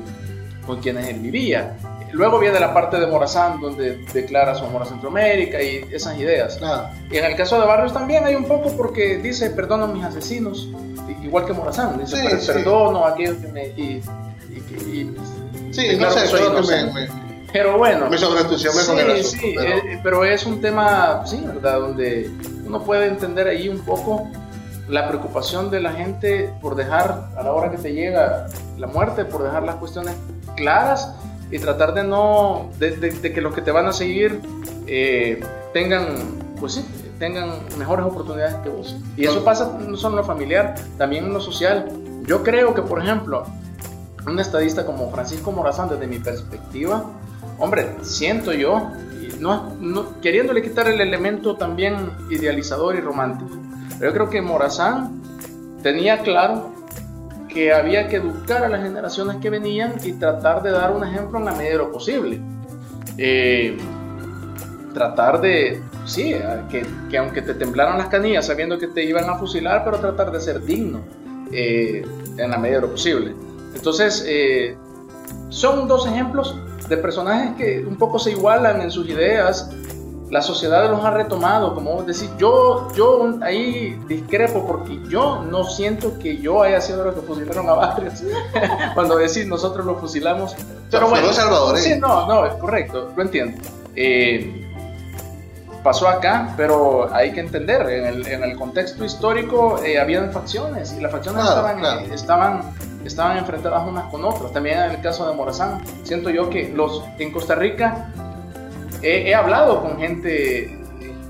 [0.70, 1.76] con quienes él vivía.
[2.12, 6.56] Luego viene la parte de Morazán, donde declara su amor a Centroamérica y esas ideas.
[6.56, 6.88] Claro.
[7.10, 10.04] Y en el caso de Barrios también hay un poco porque dice, perdono a mis
[10.04, 10.68] asesinos,
[11.22, 12.46] igual que Morazán, dice, Sí, "Per- sí.
[12.52, 13.66] perdono a aquellos que me...
[13.68, 14.02] Y,
[14.50, 15.16] y- y-
[15.72, 16.92] Sí, no sé, que soy que me, inocente".
[16.94, 17.08] me,
[17.52, 19.46] Pero bueno, me sobreentusiasmé con el sí, asunto.
[19.46, 21.78] sí, pero- eh, pero es un tema, sí, ¿verdad?
[21.80, 22.28] Donde
[22.66, 24.28] uno puede entender ahí un poco
[24.90, 28.46] la preocupación de la gente por dejar, a la hora que te llega
[28.78, 30.14] la muerte, por dejar las cuestiones
[30.56, 31.14] claras
[31.50, 34.40] y tratar de no, de, que los que te van a seguir
[34.86, 35.40] eh,
[35.72, 36.06] tengan,
[36.58, 36.84] pues sí,
[37.18, 38.96] tengan mejores oportunidades que vos.
[39.16, 41.88] Y eso pasa no solo en lo familiar, también en lo social.
[42.26, 43.44] Yo creo que, por ejemplo,
[44.26, 47.04] un estadista como Francisco Morazán, desde mi perspectiva,
[47.58, 48.90] hombre, siento yo,
[49.38, 53.50] no, no- queriéndole quitar el elemento también idealizador y romántico,
[54.00, 55.22] yo creo que Morazán
[55.82, 56.72] tenía claro
[57.48, 61.38] que había que educar a las generaciones que venían y tratar de dar un ejemplo
[61.38, 62.40] en la medida de lo posible.
[63.18, 63.76] Eh,
[64.94, 66.34] tratar de, sí,
[66.70, 70.30] que, que aunque te temblaran las canillas sabiendo que te iban a fusilar, pero tratar
[70.30, 71.00] de ser digno
[71.52, 72.04] eh,
[72.36, 73.34] en la medida de lo posible.
[73.74, 74.76] Entonces, eh,
[75.48, 76.56] son dos ejemplos
[76.88, 79.70] de personajes que un poco se igualan en sus ideas.
[80.30, 82.30] La sociedad los ha retomado, como vos decís.
[82.38, 87.68] Yo, yo ahí discrepo porque yo no siento que yo haya sido los que fusilaron
[87.68, 88.22] a Barrios.
[88.94, 90.54] Cuando decís nosotros lo fusilamos.
[90.90, 91.84] Pero bueno, un salvadoreño.
[91.84, 93.60] sí, no, no, es correcto, lo entiendo.
[93.96, 94.56] Eh,
[95.82, 100.92] pasó acá, pero hay que entender, en el, en el contexto histórico eh, habían facciones
[100.96, 102.00] y las facciones Claro, estaban, claro.
[102.02, 102.60] eh, estaban,
[103.04, 104.52] estaban enfrentadas unas con otras.
[104.52, 108.12] También en el caso de Morazán, siento yo que los en Costa Rica
[109.02, 110.76] he, he hablado con gente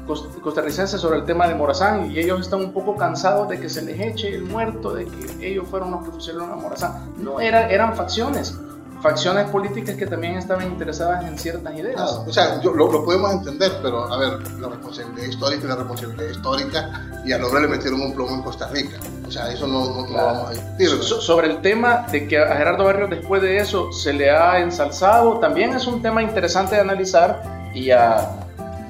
[0.06, 3.68] cos- costarricense sobre el tema de Morazán y ellos están un poco cansados de que
[3.68, 7.12] se les eche el muerto, de que ellos fueron los que fusilaron a Morazán.
[7.18, 8.56] No, era, eran facciones,
[9.02, 11.94] facciones políticas que también estaban interesadas en ciertas ideas.
[11.94, 15.76] Claro, o sea, yo- lo, lo podemos entender, pero a ver, la responsabilidad histórica la
[15.76, 18.96] responsabilidad histórica, y al hombre le metieron un plomo en Costa Rica.
[19.26, 20.26] O sea, eso no, no, no Claro.
[20.26, 20.88] vamos a discutir.
[21.02, 24.58] So- sobre el tema de que a Gerardo Barrios después de eso se le ha
[24.60, 28.30] ensalzado, también es un tema interesante de analizar y ah,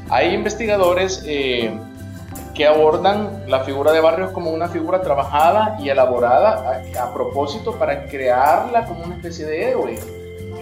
[0.09, 1.71] hay investigadores eh,
[2.55, 7.75] que abordan la figura de Barrios como una figura trabajada y elaborada a, a propósito
[7.79, 9.99] para crearla como una especie de héroe,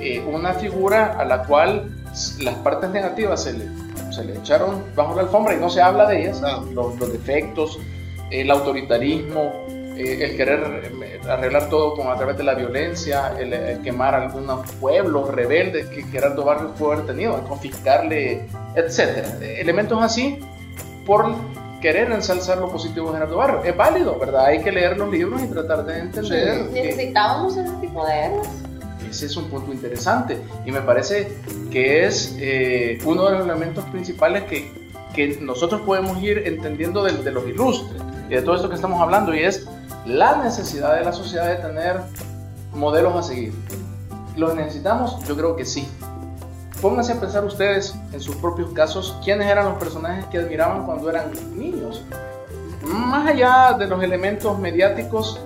[0.00, 1.90] Eh, una figura a la cual
[2.40, 3.66] las partes negativas se le,
[4.12, 6.40] se le echaron bajo la alfombra y no se habla de ellas,
[6.72, 7.80] los, los defectos,
[8.30, 9.52] el autoritarismo,
[9.98, 14.14] eh, el querer eh, arreglar todo con, a través de la violencia, el, el quemar
[14.14, 18.46] algunos pueblos rebeldes que Gerardo Barrios pudo haber tenido, el confiscarle.
[18.76, 20.38] Eh, Elementos así
[21.04, 21.34] por
[21.80, 23.64] querer ensalzar lo positivo de Gerardo Barrios.
[23.66, 24.46] Es válido, ¿verdad?
[24.46, 26.72] Hay que leer los libros y tratar de entender Sí.
[26.72, 28.48] Necesitábamos ese tipo de héroes.
[29.08, 31.32] ese es un punto interesante y me parece
[31.70, 34.70] que es eh, uno de los elementos principales que,
[35.14, 39.00] que nosotros podemos ir entendiendo de, de los ilustres y de todo esto que estamos
[39.00, 39.66] hablando y es
[40.08, 42.00] la necesidad de la sociedad de tener
[42.72, 43.52] modelos a seguir.
[44.36, 45.22] ¿Los necesitamos?
[45.26, 45.86] Yo creo que sí.
[46.80, 51.10] Pónganse a pensar ustedes en sus propios casos quiénes eran los personajes que admiraban cuando
[51.10, 52.04] eran niños.
[52.82, 55.40] Más allá de los elementos mediáticos,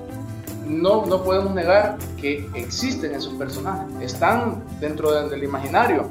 [0.65, 6.07] no, no podemos negar que existen esos personajes, están dentro del imaginario.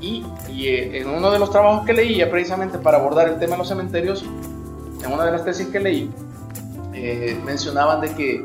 [0.00, 3.58] Y, eh, en uno de los trabajos que leía, precisamente para abordar el tema de
[3.58, 4.24] los cementerios,
[5.04, 6.10] en una de las tesis que leí,
[6.96, 8.44] eh, mencionaban de que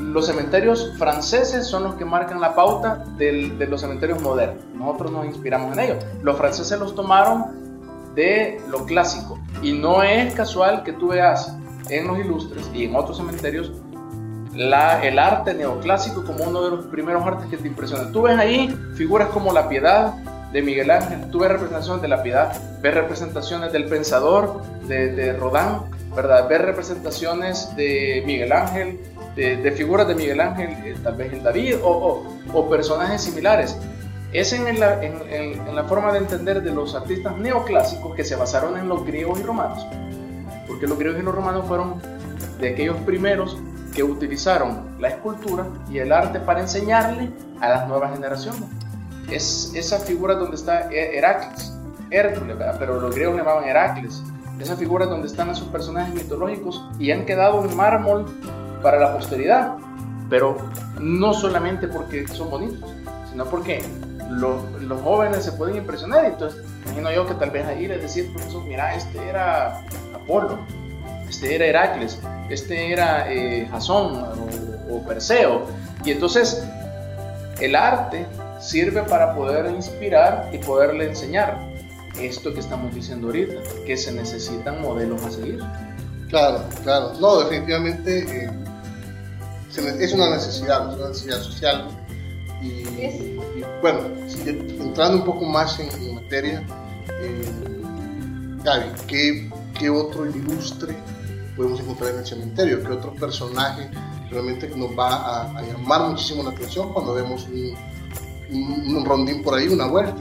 [0.00, 4.64] los cementerios franceses son los que marcan la pauta de los cementerios modernos.
[4.74, 6.04] Nosotros nos inspiramos en ellos.
[6.22, 7.66] Los franceses los tomaron
[8.14, 9.38] de lo clásico.
[9.62, 11.54] Y no es casual que tú veas
[11.90, 13.72] en los ilustres y en otros cementerios
[14.54, 18.12] la, el arte neoclásico como uno de los primeros artes que te impresionan.
[18.12, 20.14] Tú ves ahí figuras como la piedad
[20.52, 25.32] de Miguel Ángel, tú ves representaciones de la piedad, ves representaciones del pensador de, de
[25.34, 25.80] Rodin,
[26.16, 26.48] ¿verdad?
[26.48, 28.98] Ves representaciones de Miguel Ángel,
[29.36, 33.76] de, figuras de Miguel Ángel, eh, tal vez el David, o, o, personajes similares.
[34.32, 38.34] Es en la, en, en, la, forma de entender de los artistas neoclásicos que se
[38.34, 39.86] basaron en los griegos y romanos,
[40.66, 42.00] porque los griegos y los romanos fueron
[42.58, 43.58] de aquellos primeros
[43.94, 48.64] que utilizaron la escultura y el arte para enseñarle a las nuevas generaciones.
[49.30, 51.72] Es esa figura donde está Heracles,
[52.10, 54.22] Hércules, pero los griegos le llamaban Heracles.
[54.60, 58.26] Esa figura donde están esos personajes mitológicos y han quedado en mármol
[58.82, 59.74] para la posteridad,
[60.30, 60.56] pero
[61.00, 62.90] no solamente porque son bonitos,
[63.30, 63.82] sino porque
[64.30, 66.24] los jóvenes se pueden impresionar.
[66.24, 69.82] Entonces, imagino yo que tal vez ahí les decir, profesor, mira, este era
[70.14, 70.58] Apolo,
[71.28, 74.22] este era Heracles, este era eh, Jasón
[74.90, 75.62] o, Perseo.
[76.04, 76.64] Y entonces,
[77.60, 78.26] el arte
[78.60, 81.58] sirve para poder inspirar y poderle enseñar
[82.20, 83.54] esto que estamos diciendo ahorita,
[83.84, 85.62] que se necesitan modelos a seguir.
[86.28, 87.12] Claro, claro.
[87.20, 88.50] No, definitivamente eh,
[90.00, 91.88] es una necesidad, es una necesidad social.
[92.62, 93.36] Y,
[93.82, 94.00] bueno,
[94.46, 96.64] entrando un poco más en, materia,
[97.20, 97.44] eh,
[98.64, 100.96] Gaby, ¿qué, ¿qué, otro ilustre
[101.56, 102.82] podemos encontrar en el cementerio?
[102.82, 103.88] ¿Qué otro personaje
[104.30, 109.68] realmente nos va a, llamar muchísimo la atención cuando vemos un, un rondín por ahí,
[109.68, 110.16] una vuelta?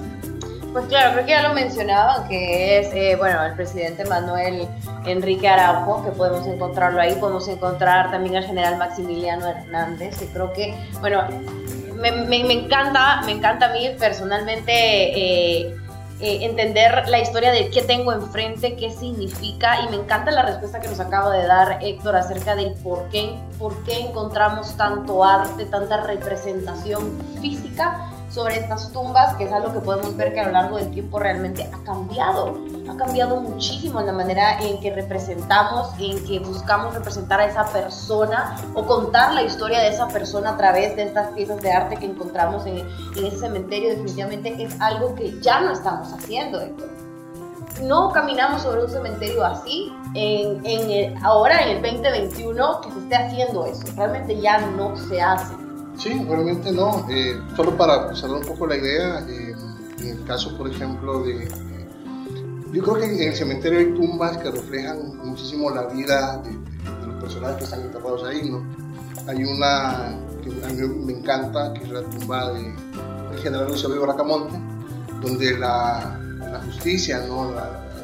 [0.76, 4.68] Pues claro, creo que ya lo mencionaban, que es, eh, bueno, el presidente Manuel
[5.06, 10.52] Enrique Araujo, que podemos encontrarlo ahí, podemos encontrar también al general Maximiliano Hernández, que creo
[10.52, 11.24] que, bueno,
[11.96, 15.78] me, encanta, me encanta a mí personalmente eh,
[16.20, 20.82] eh, entender la historia de qué tengo enfrente, qué significa, y me encanta la respuesta
[20.82, 25.64] que nos acaba de dar Héctor acerca del por qué, por qué encontramos tanto arte,
[25.68, 30.52] tanta representación física sobre estas tumbas, que es algo que podemos ver que a lo
[30.52, 32.60] largo del tiempo realmente ha cambiado.
[32.90, 37.66] Ha cambiado muchísimo en la manera en que representamos, en que buscamos representar a esa
[37.66, 41.96] persona o contar la historia de esa persona a través de estas piezas de arte
[41.96, 43.90] que encontramos en, en ese cementerio.
[43.90, 46.90] Definitivamente es algo que ya no estamos haciendo, Héctor
[47.84, 53.16] no caminamos sobre un cementerio así en, en ahora en el 2021 que se esté
[53.16, 53.84] haciendo eso.
[53.98, 55.65] Realmente ya no se hace.
[55.98, 57.08] Sí, realmente no.
[57.10, 59.56] Eh, solo para cerrar un poco la idea, eh,
[60.00, 61.48] en el caso, por ejemplo, de...
[62.72, 66.52] yo creo que en el cementerio hay tumbas que reflejan muchísimo la vida de,
[67.08, 68.64] los personajes que están enterrados ahí, ¿no?
[69.28, 74.60] Hay una que a mí me encanta, que es la tumba del general Eusebio Bracamonte,
[75.22, 77.52] donde la, la justicia, ¿no?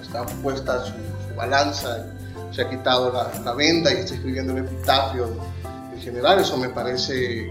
[0.02, 0.94] está puesta su,
[1.36, 2.06] balanza,
[2.52, 5.28] se ha quitado la, la, venda y está escribiendo el epitafio
[5.92, 7.50] del general, eso me parece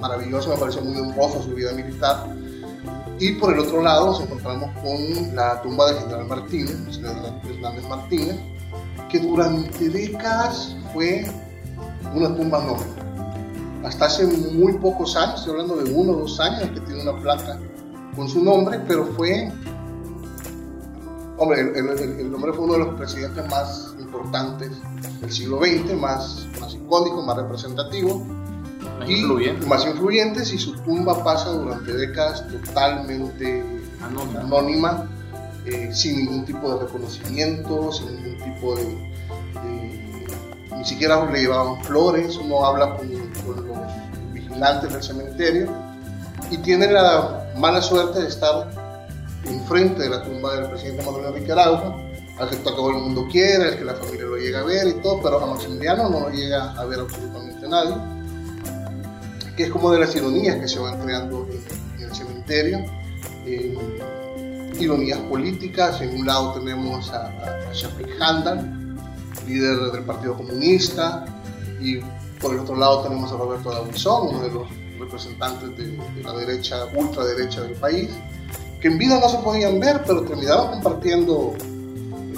[0.00, 2.26] maravilloso, me parece muy honroso su vida militar.
[3.18, 8.36] Y por el otro lado nos encontramos con la tumba del general Martínez, Hernández Martínez,
[9.08, 11.24] que durante décadas fue
[12.14, 12.86] una tumba noble.
[13.84, 17.20] Hasta hace muy pocos años, estoy hablando de uno o dos años, que tiene una
[17.20, 17.58] placa
[18.16, 19.52] con su nombre, pero fue,
[21.38, 21.88] hombre, el,
[22.20, 24.70] el, hombre fue uno de los presidentes más importantes
[25.20, 28.24] del siglo XX, más, más icónico, más representativo
[29.06, 33.64] y más influyentes y su tumba pasa durante décadas totalmente
[34.02, 35.08] anónima,
[35.64, 39.12] eh, sin ningún tipo de reconocimiento, sin ningún tipo de,
[40.76, 45.72] ni siquiera le llevaban flores, uno habla con, los vigilantes del cementerio
[46.50, 48.68] y tiene la mala suerte de estar
[49.44, 51.96] enfrente de la tumba del presidente Manuel Enrique Araujo,
[52.38, 54.94] al que todo el mundo quiere, al que la familia lo llega a ver y
[55.02, 58.11] todo, pero a Maximiliano no lo llega a ver absolutamente nadie
[59.56, 62.84] que es como de las ironías que se van creando en, el cementerio.
[63.46, 63.76] Eh,
[64.78, 68.96] ironías políticas, en un lado tenemos a, a Shafiq Handal,
[69.46, 71.24] líder del Partido Comunista,
[71.80, 71.98] y
[72.40, 76.32] por el otro lado tenemos a Roberto Davison, uno de los representantes de, de la
[76.32, 78.10] derecha, ultraderecha del país,
[78.80, 81.54] que en vida no se podían ver, pero terminaron compartiendo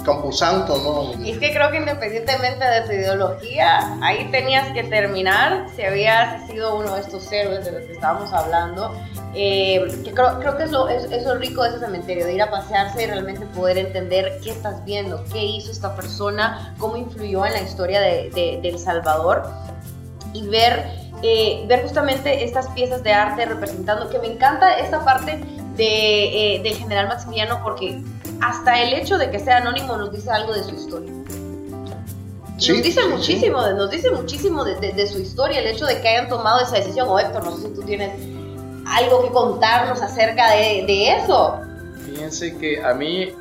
[0.05, 1.23] Camposanto, ¿no?
[1.23, 6.45] Y es que creo que independientemente de tu ideología, ahí tenías que terminar si habías
[6.47, 8.93] sido uno de estos héroes de los que estábamos hablando.
[9.33, 12.41] Eh, que creo, creo, que es lo, es, lo rico de ese cementerio, de ir
[12.41, 17.45] a pasearse y realmente poder entender qué estás viendo, qué hizo esta persona, cómo influyó
[17.45, 19.43] en la historia de, Salvador
[20.33, 20.85] y ver,
[21.21, 25.43] eh, ver justamente estas piezas de arte representando, que me encanta esta parte
[25.77, 28.01] eh, del general Maximiliano porque
[28.41, 31.11] hasta el hecho de que sea anónimo nos dice algo de su historia.
[32.57, 33.73] Sí, nos dice sí, muchísimo, sí.
[33.75, 36.75] nos dice muchísimo de, de, de, su historia, el hecho de que hayan tomado esa
[36.77, 37.07] decisión.
[37.09, 38.11] O Héctor, no sé si tú tienes
[38.85, 41.59] algo que contarnos acerca de, de eso.
[42.05, 43.33] Fíjense que a mí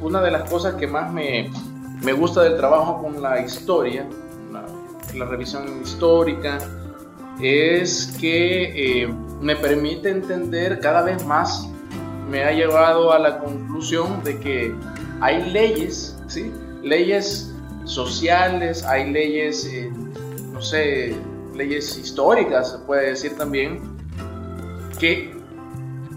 [0.00, 1.50] una de las cosas que más me,
[2.02, 4.06] me gusta del trabajo con la historia,
[4.52, 4.64] la,
[5.14, 6.58] la revisión histórica,
[7.40, 9.08] es que eh,
[9.40, 11.68] me permite entender cada vez más
[12.32, 14.74] me ha llevado a la conclusión de que
[15.20, 16.50] hay leyes, ¿sí?
[16.82, 17.52] Leyes
[17.84, 19.92] sociales, hay leyes, eh,
[20.50, 21.14] no sé,
[21.54, 23.82] leyes históricas, se puede decir también,
[24.98, 25.36] que,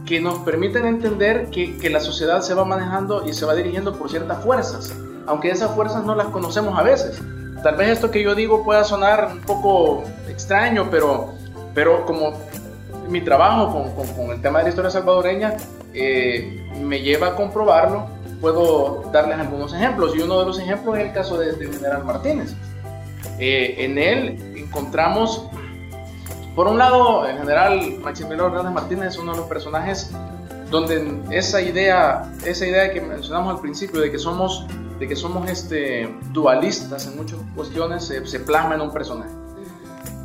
[0.05, 3.99] que nos permiten entender que, que la sociedad se va manejando y se va dirigiendo
[3.99, 4.95] por ciertas fuerzas,
[5.27, 7.21] aunque esas fuerzas no las conocemos a veces.
[7.61, 11.33] Tal vez esto que yo digo pueda sonar un poco extraño, pero,
[11.73, 12.39] pero como
[13.09, 15.57] mi trabajo con, con, con el tema de la historia salvadoreña
[15.95, 18.07] eh, me lleva a comprobarlo,
[18.41, 20.15] puedo darles algunos ejemplos.
[20.15, 22.53] Y uno de los ejemplos es el caso de general Martínez.
[23.39, 25.47] Eh, en él encontramos,
[26.55, 30.11] por un lado, el general Maximiliano Hernández Martínez es uno de los personajes
[30.69, 34.65] donde esa idea, esa idea que mencionamos al principio de que somos,
[34.99, 39.44] de que somos este, dualistas en muchas cuestiones se, se plasma en un personaje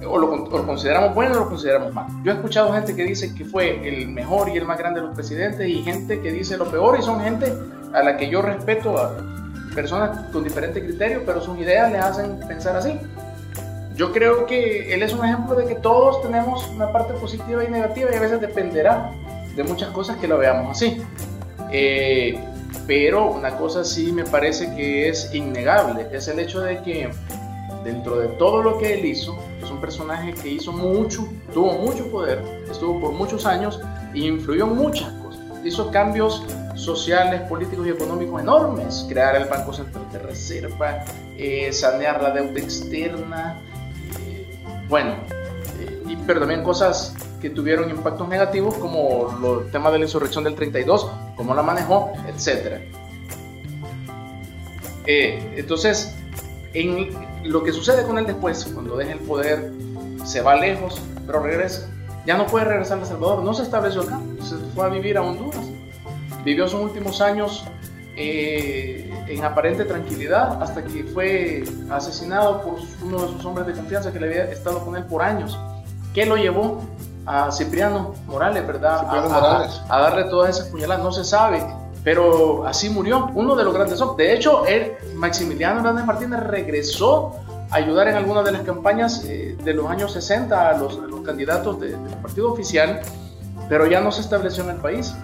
[0.06, 2.06] o lo, o lo, consideramos bueno o lo consideramos mal.
[2.24, 5.06] Yo he escuchado gente que dice que fue el mejor y el más grande de
[5.06, 7.52] los presidentes y gente que dice lo peor y son gente
[7.92, 9.16] a la que yo respeto, a
[9.74, 12.98] personas con diferentes criterios, pero sus ideas le hacen pensar así.
[13.94, 17.68] Yo creo que él es un ejemplo de que todos tenemos una parte positiva y
[17.68, 19.12] negativa y a veces dependerá
[19.54, 21.02] de muchas cosas que lo veamos así.
[21.72, 22.38] Eh,
[22.86, 27.10] pero una cosa sí me parece que es innegable, es el hecho de que
[27.84, 29.38] dentro de todo lo que él hizo,
[29.80, 33.80] personaje que hizo mucho, tuvo mucho poder, estuvo por muchos años
[34.14, 35.40] y influyó en muchas cosas.
[35.64, 41.04] Hizo cambios sociales, políticos y económicos enormes, crear el Banco Central de Reserva,
[41.36, 43.60] eh, sanear la deuda externa,
[44.26, 44.46] eh,
[44.88, 45.14] bueno,
[45.78, 50.44] eh, pero también cosas que tuvieron impactos negativos como lo, el tema de la insurrección
[50.44, 52.80] del 32, cómo la manejó, etc.
[55.06, 56.14] entonces,
[56.74, 57.10] en,
[57.44, 59.72] lo que sucede con él después, cuando deja el poder,
[60.24, 61.88] se va lejos, pero regresa.
[62.26, 65.16] Ya no puede regresar a El Salvador, no se estableció acá, se fue a vivir
[65.16, 65.64] a Honduras.
[66.44, 67.64] Vivió sus últimos años
[68.16, 74.12] eh, en aparente tranquilidad hasta que fue asesinado por uno de sus hombres de confianza
[74.12, 75.58] que le había estado con él por años.
[76.14, 76.82] ¿Qué lo llevó
[77.26, 79.00] a Cipriano Morales, verdad?
[79.00, 79.80] Cipriano a, Morales.
[79.88, 81.64] A, a darle todas esas puñaladas, no se sabe
[82.04, 84.28] pero así murió uno de los grandes hombres.
[84.28, 84.62] De hecho,
[85.14, 87.32] Maximiliano Hernández Martínez regresó
[87.70, 91.06] a ayudar en algunas de las campañas eh, de los años 60 a los, a
[91.06, 93.00] los candidatos de, del partido oficial,
[93.68, 95.14] pero ya no se estableció en el país.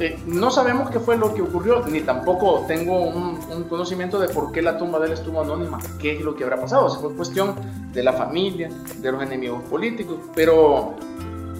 [0.00, 3.34] Eh, no sabemos qué fue lo que ocurrió, ni tampoco tengo un,
[3.68, 6.60] conocimiento de por qué la tumba de él estuvo anónima, qué es lo que habrá
[6.60, 6.90] pasado.
[6.90, 7.54] Si fue cuestión
[7.92, 8.68] de la familia,
[8.98, 10.94] de los enemigos políticos, pero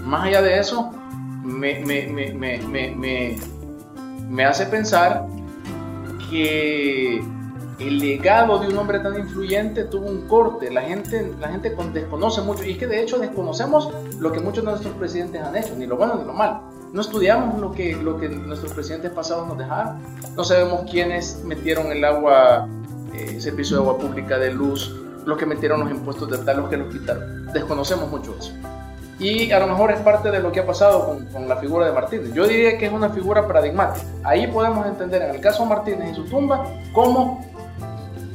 [0.02, 0.90] más allá de eso,
[1.44, 3.38] me, me, me,
[4.28, 5.26] me hace pensar
[6.30, 7.22] que
[7.78, 10.70] el legado de un hombre tan influyente tuvo un corte.
[10.70, 14.64] La gente, la gente desconoce mucho, y es que de hecho desconocemos lo que muchos
[14.64, 16.62] de nuestros presidentes han hecho, ni lo bueno ni lo malo.
[16.92, 19.98] No estudiamos lo que, lo que nuestros presidentes pasados nos dejaron.
[20.36, 22.68] No sabemos quiénes metieron el agua,
[23.12, 24.94] eh, servicio de agua pública, de luz,
[25.26, 27.46] los que metieron los impuestos de tal, los que los quitaron.
[27.52, 28.52] Desconocemos mucho eso.
[29.24, 31.92] Y a lo mejor es parte de lo que ha pasado con, la figura de
[31.92, 32.34] Martínez.
[32.34, 34.04] Yo diría que es una figura paradigmática.
[34.22, 37.42] Ahí podemos entender en el caso de Martínez y su tumba cómo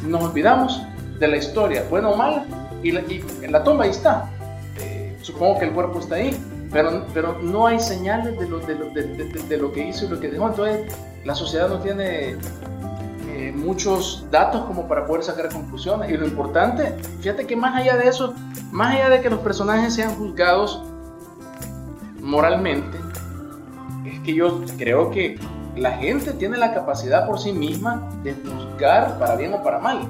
[0.02, 0.82] nos olvidamos
[1.20, 2.44] de la historia, buena o mala,
[2.82, 4.32] y, en la tumba ahí está.
[4.80, 6.36] Eh, supongo que el cuerpo está ahí,
[6.74, 10.48] pero, no hay señales de lo, de lo, que hizo y lo que dejó.
[10.48, 10.92] Entonces
[11.24, 12.36] la sociedad no tiene
[13.40, 16.12] eh, muchos datos como para poder sacar conclusiones.
[16.12, 18.34] Y lo importante, fíjate que más allá de eso,
[18.70, 20.84] más allá de que los personajes sean juzgados
[22.22, 22.98] moralmente,
[24.06, 25.40] es que yo creo que
[25.78, 30.10] la gente tiene la capacidad por sí misma de juzgar para bien o para mal.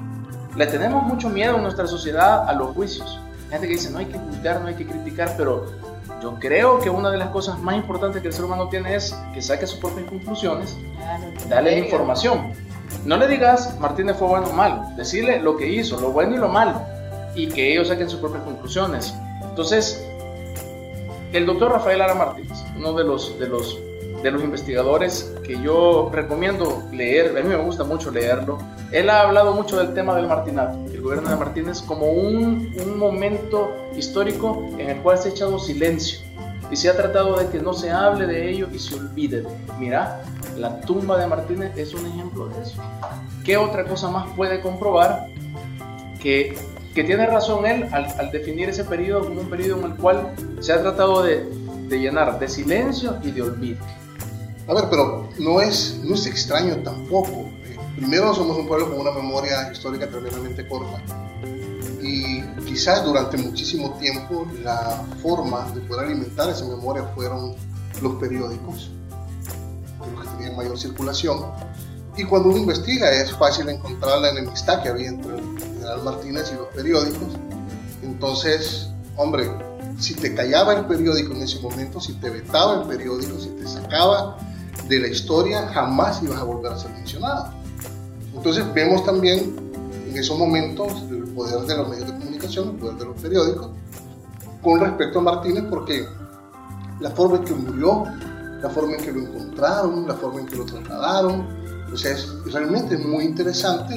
[0.56, 3.20] Le tenemos mucho miedo en nuestra sociedad a los juicios.
[3.44, 5.66] Hay gente que dice, no hay que juzgar, no hay que criticar, pero
[6.20, 9.16] yo creo que una de las cosas más importantes que el ser humano tiene es
[9.32, 10.76] que saque sus propias conclusiones,
[11.48, 12.69] dale información.
[13.04, 16.38] No le digas Martínez fue bueno o malo, decirle lo que hizo, lo bueno y
[16.38, 16.80] lo malo,
[17.34, 19.14] y que ellos saquen sus propias conclusiones.
[19.42, 20.06] Entonces,
[21.32, 23.78] el doctor Rafael Ara Martínez, uno de los, de los
[24.22, 28.58] de los investigadores que yo recomiendo leer, a mí me gusta mucho leerlo,
[28.92, 32.98] él ha hablado mucho del tema del martinato, el gobierno de Martínez, como un, un
[32.98, 36.20] momento histórico en el cual se ha echado silencio
[36.70, 39.44] y se ha tratado de que no se hable de ello y se olvide
[39.78, 40.22] Mira,
[40.56, 42.80] la tumba de Martínez es un ejemplo de eso.
[43.44, 45.26] ¿Qué otra cosa más puede comprobar
[46.20, 46.56] que,
[46.94, 50.34] que tiene razón él al, al definir ese periodo como un periodo en el cual
[50.60, 51.48] se ha tratado de,
[51.88, 53.84] de llenar de silencio y de olvido?
[54.68, 57.50] A ver, pero no es, no es extraño tampoco.
[57.64, 61.02] Eh, primero, somos un pueblo con una memoria histórica tremendamente corta.
[62.10, 67.54] Y quizás durante muchísimo tiempo la forma de poder alimentar esa memoria fueron
[68.02, 68.90] los periódicos,
[70.00, 71.38] los que tenían mayor circulación.
[72.16, 76.50] Y cuando uno investiga es fácil encontrar la enemistad que había entre el general Martínez
[76.52, 77.28] y los periódicos.
[78.02, 79.48] Entonces, hombre,
[80.00, 83.68] si te callaba el periódico en ese momento, si te vetaba el periódico, si te
[83.68, 84.36] sacaba
[84.88, 87.52] de la historia jamás ibas a volver a ser mencionado.
[88.34, 89.54] Entonces vemos también
[90.08, 93.70] en esos momentos poder de los medios de comunicación, el poder de los periódicos,
[94.62, 96.06] con respecto a Martínez, porque
[97.00, 98.04] la forma en que murió,
[98.62, 101.46] la forma en que lo encontraron, la forma en que lo trasladaron,
[101.92, 103.94] o sea, es realmente muy interesante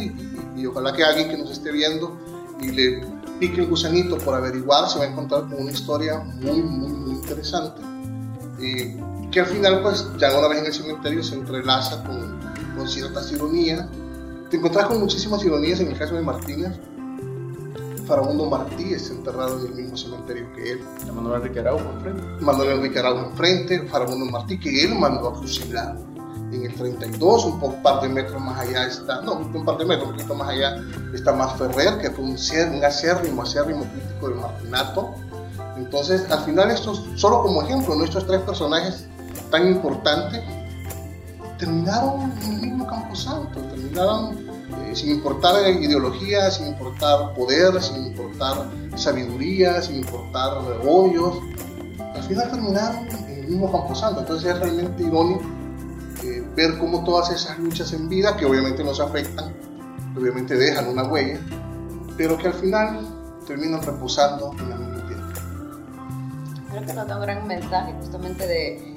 [0.55, 2.17] y, y, ojalá que alguien que nos esté viendo
[2.59, 3.05] y le
[3.39, 7.11] pique el gusanito por averiguar se va a encontrar con una historia muy, muy, muy
[7.11, 7.81] interesante.
[8.59, 8.95] Y
[9.29, 12.39] que al final, pues, ya una vez en el cementerio se entrelaza con,
[12.77, 13.85] con ciertas ironías.
[14.49, 16.71] Te encontrás con muchísimas ironías en el caso de Martínez.
[18.05, 20.79] Farabundo Martí está enterrado en el mismo cementerio que él.
[21.13, 22.23] Manuel Enrique Araujo enfrente.
[22.41, 25.97] Manuel Enrique Araujo enfrente, Farabundo Martí, que él mandó a fusilar.
[26.51, 30.09] En el 32, un par de metros más allá está, no, un par de metros,
[30.09, 30.75] un poquito más allá
[31.13, 32.37] está Más Ferrer, que fue un,
[32.75, 35.15] un acérrimo, acérrimo crítico del martinato.
[35.77, 39.07] Entonces, al final, estos, solo como ejemplo, nuestros tres personajes
[39.49, 40.43] tan importante,
[41.57, 48.69] terminaron en el mismo camposanto, terminaron eh, sin importar ideología, sin importar poder, sin importar
[48.95, 51.37] sabiduría, sin importar odios,
[52.15, 54.21] al final terminaron en el mismo camposanto.
[54.21, 55.43] Entonces es realmente irónico
[56.23, 59.53] eh, ver cómo todas esas luchas en vida, que obviamente nos afectan,
[60.17, 61.39] obviamente dejan una huella,
[62.17, 63.07] pero que al final
[63.47, 65.27] terminan reposando en el mismo tiempo.
[66.69, 68.93] Creo que nos da un gran mensaje justamente de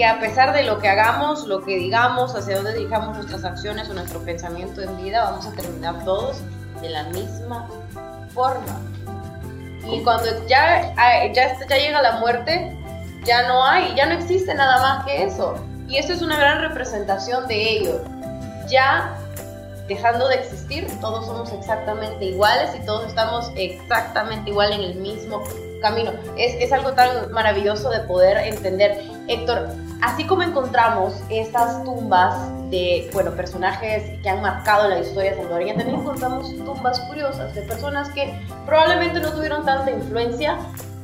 [0.00, 3.90] que a pesar de lo que hagamos, lo que digamos, hacia dónde dirigamos nuestras acciones
[3.90, 6.38] o nuestro pensamiento en vida, vamos a terminar todos
[6.80, 7.68] de la misma
[8.32, 8.80] forma.
[9.84, 12.74] Y cuando ya, ya, ya llega la muerte,
[13.26, 15.56] ya no hay, ya no existe nada más que eso.
[15.86, 18.00] Y eso es una gran representación de ello.
[18.70, 19.14] Ya
[19.86, 25.44] dejando de existir, todos somos exactamente iguales y todos estamos exactamente igual en el mismo
[25.82, 26.12] camino.
[26.38, 29.19] Es, es algo tan maravilloso de poder entender.
[29.30, 29.68] Héctor,
[30.02, 32.34] así como encontramos estas tumbas
[32.68, 38.08] de, bueno, personajes que han marcado la historia salvadoreña, también encontramos tumbas curiosas de personas
[38.10, 38.34] que
[38.66, 40.58] probablemente no tuvieron tanta influencia,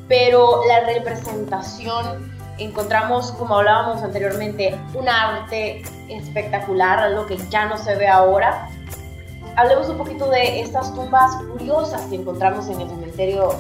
[0.09, 7.95] pero la representación, encontramos, como hablábamos anteriormente, un arte espectacular, algo que ya no se
[7.95, 8.69] ve ahora.
[9.55, 13.55] Hablemos un poquito de estas tumbas curiosas que encontramos en el cementerio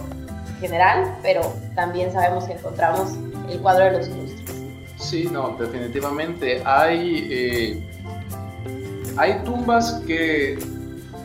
[0.61, 3.13] general, pero también sabemos que encontramos
[3.49, 4.36] el cuadro de los ilustres.
[4.97, 6.63] Sí, no, definitivamente.
[6.65, 7.91] Hay, eh,
[9.17, 10.59] hay tumbas que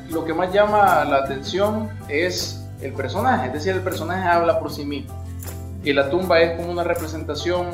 [0.10, 4.72] lo que más llama la atención es el personaje, es decir, el personaje habla por
[4.72, 5.14] sí mismo.
[5.84, 7.68] Y la tumba es como una representación,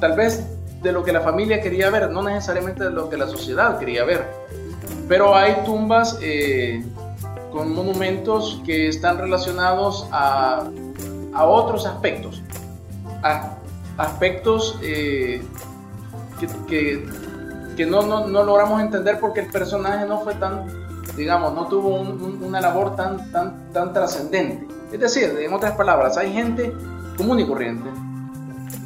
[0.00, 0.46] tal vez,
[0.82, 4.04] de lo que la familia quería ver, no necesariamente de lo que la sociedad quería
[4.04, 4.24] ver.
[5.08, 6.82] Pero hay tumbas eh,
[7.52, 10.70] con monumentos que están relacionados a
[11.32, 12.42] a otros aspectos,
[13.22, 13.56] a
[14.00, 15.42] aspectos eh,
[16.68, 17.06] que,
[17.76, 20.66] que, no, no, no, logramos entender porque el personaje no fue tan,
[21.16, 24.66] digamos, no tuvo una labor tan, tan, tan trascendente.
[24.92, 26.74] Es decir, en otras palabras, hay gente
[27.16, 27.90] común y corriente,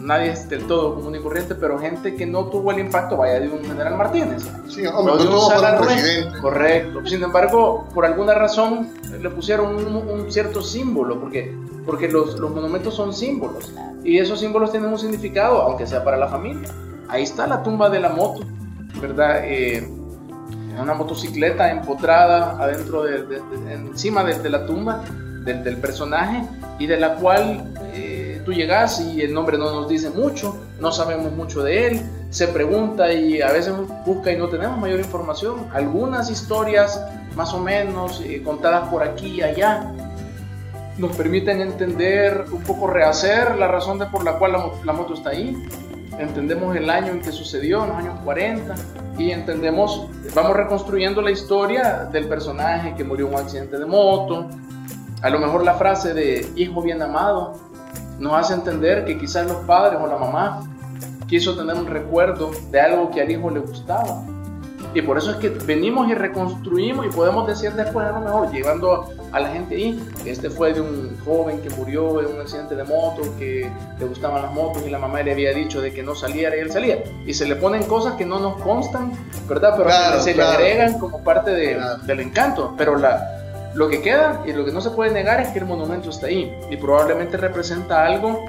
[0.05, 3.41] nadie es del todo común y corriente, pero gente que no tuvo el impacto, vaya,
[3.41, 4.43] de un general Martínez.
[4.69, 5.49] Sí, hombre, no tuvo
[5.81, 6.39] presidente.
[6.41, 7.07] Correcto.
[7.07, 8.91] Sin embargo, por alguna razón
[9.21, 13.73] le pusieron un, cierto símbolo, porque, porque los, los, monumentos son símbolos.
[14.03, 16.69] Y esos símbolos tienen un significado, aunque sea para la familia.
[17.09, 18.45] ahí está la tumba de la moto,
[19.01, 19.43] ¿verdad?
[19.45, 19.89] Eh,
[20.81, 25.05] una motocicleta empotrada adentro de, encima de, la tumba
[25.45, 26.43] del, personaje
[26.79, 30.91] y de la cual eh, tú llegas y el nombre no nos dice mucho, no
[30.91, 33.75] sabemos mucho de él, se pregunta y a veces
[34.05, 35.69] busca y no tenemos mayor información.
[35.73, 37.01] Algunas historias
[37.37, 39.93] más o menos eh, contadas por aquí y allá
[40.99, 44.53] nos permiten entender, un poco rehacer la razón de por la cual
[44.85, 45.57] la, moto está ahí.
[46.19, 48.75] Entendemos el año en que sucedió, en los años 40,
[49.19, 54.49] y entendemos, vamos reconstruyendo la historia del personaje que murió en un accidente de moto.
[55.23, 57.55] A lo mejor la frase de hijo bien amado
[58.19, 60.63] nos hace entender que quizás los padres o la mamá
[61.27, 64.23] quiso tener un recuerdo de algo que al hijo le gustaba
[64.93, 68.53] y por eso es que venimos y reconstruimos y podemos decir después a lo mejor,
[68.53, 72.77] llevando a la gente ahí, este fue de un joven que murió en un accidente
[72.77, 73.69] de moto, que
[73.99, 76.61] le gustaban las motos y la mamá le había dicho de que no saliera y
[76.61, 77.03] él salía.
[77.27, 79.13] Y se le ponen cosas que no nos constan,
[79.49, 79.75] ¿verdad?
[79.77, 82.75] Pero se le agregan como parte de, del encanto.
[82.79, 85.65] Pero la, lo que queda y lo que no se puede negar es que el
[85.65, 88.47] monumento está ahí y probablemente representa algo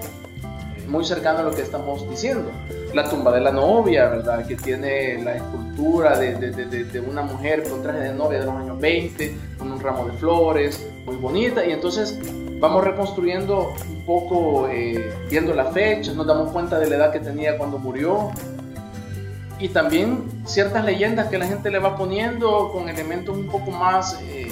[0.87, 2.51] muy cercano a lo que estamos diciendo.
[2.95, 4.47] La tumba de la novia, ¿verdad?
[4.47, 8.55] Que tiene la escultura de, de, de, una mujer con traje de novia de los
[8.55, 11.65] años 20, con un ramo de flores, muy bonita.
[11.65, 12.17] Y entonces
[12.61, 17.19] vamos reconstruyendo un poco, eh, viendo la fecha, nos damos cuenta de la edad que
[17.19, 18.31] tenía cuando murió.
[19.59, 24.21] Y también ciertas leyendas que la gente le va poniendo con elementos un poco más
[24.21, 24.47] eh,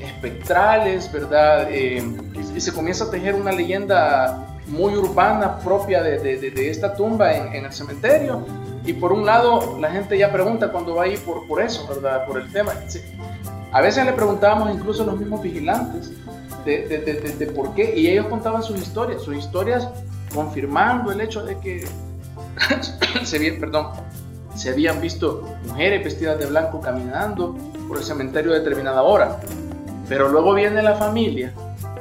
[0.00, 1.68] espectrales, ¿verdad?
[1.70, 2.02] Eh,
[2.56, 7.54] y se comienza a tejer una leyenda muy urbana propia de, de, esta tumba en,
[7.54, 8.44] en, el cementerio.
[8.84, 12.26] Y por un lado, la gente ya pregunta cuando va ahí por, por eso, ¿verdad?
[12.26, 12.72] Por el tema.
[13.72, 16.12] A veces le preguntábamos incluso a los mismos vigilantes
[16.64, 19.88] de, por qué, y ellos contaban sus historias, sus historias
[20.34, 21.86] confirmando el hecho de que
[23.24, 23.88] se, perdón,
[24.54, 27.56] se habían visto mujeres vestidas de blanco caminando
[27.86, 29.38] por el cementerio a determinada hora.
[30.08, 31.52] Pero luego viene la familia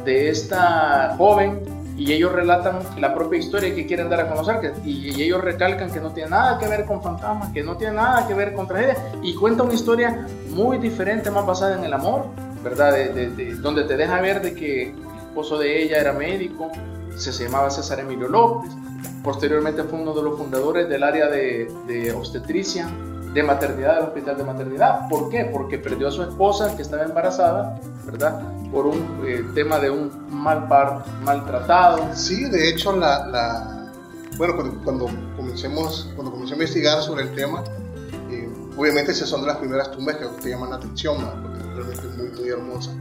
[0.05, 4.87] de esta joven y ellos relatan la propia historia que quieren dar a conocer que,
[4.87, 8.27] y, ellos recalcan que no tiene nada que ver con fantasmas, que no tiene nada
[8.27, 12.27] que ver con tragedia y cuenta una historia muy diferente, más basada en el amor,
[12.63, 12.93] ¿verdad?
[12.93, 16.71] De, donde te deja ver de que el esposo de ella era médico,
[17.15, 18.71] se llamaba César Emilio López,
[19.23, 22.89] posteriormente fue uno de los fundadores del área de, de obstetricia
[23.33, 25.07] de maternidad del hospital de maternidad.
[25.09, 25.49] ¿Por qué?
[25.51, 28.41] Porque perdió a su esposa que estaba embarazada, ¿verdad?
[28.71, 31.99] Por un eh, tema de un mal parto, maltratado.
[32.13, 33.91] Sí, de hecho, la, la
[34.37, 37.63] bueno, cuando, cuando, comencemos, cuando comencé a investigar sobre el tema,
[38.29, 42.07] eh, obviamente esas son de las primeras tumbas que te llaman la atención, porque realmente
[42.07, 42.91] es muy, muy hermosa.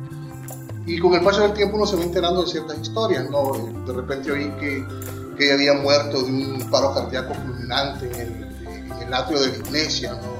[0.86, 3.52] Y con el paso del tiempo uno se va enterando de ciertas historias, ¿no?
[3.86, 4.86] De repente oí que,
[5.36, 8.45] que había muerto de un paro cardíaco fulminante en el
[9.00, 10.36] el atrio de la iglesia, ¿no?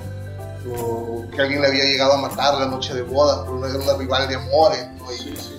[0.72, 3.94] O que alguien le había llegado a matar la noche de bodas por una, una
[3.94, 5.12] rival de amores, ¿no?
[5.12, 5.56] Y,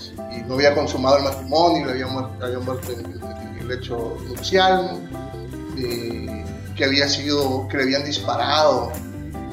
[0.48, 4.98] no había consumado el matrimonio, le había muerto, había muerto en, el hecho nupcial,
[5.78, 8.94] eh, que había sido, que le habían disparado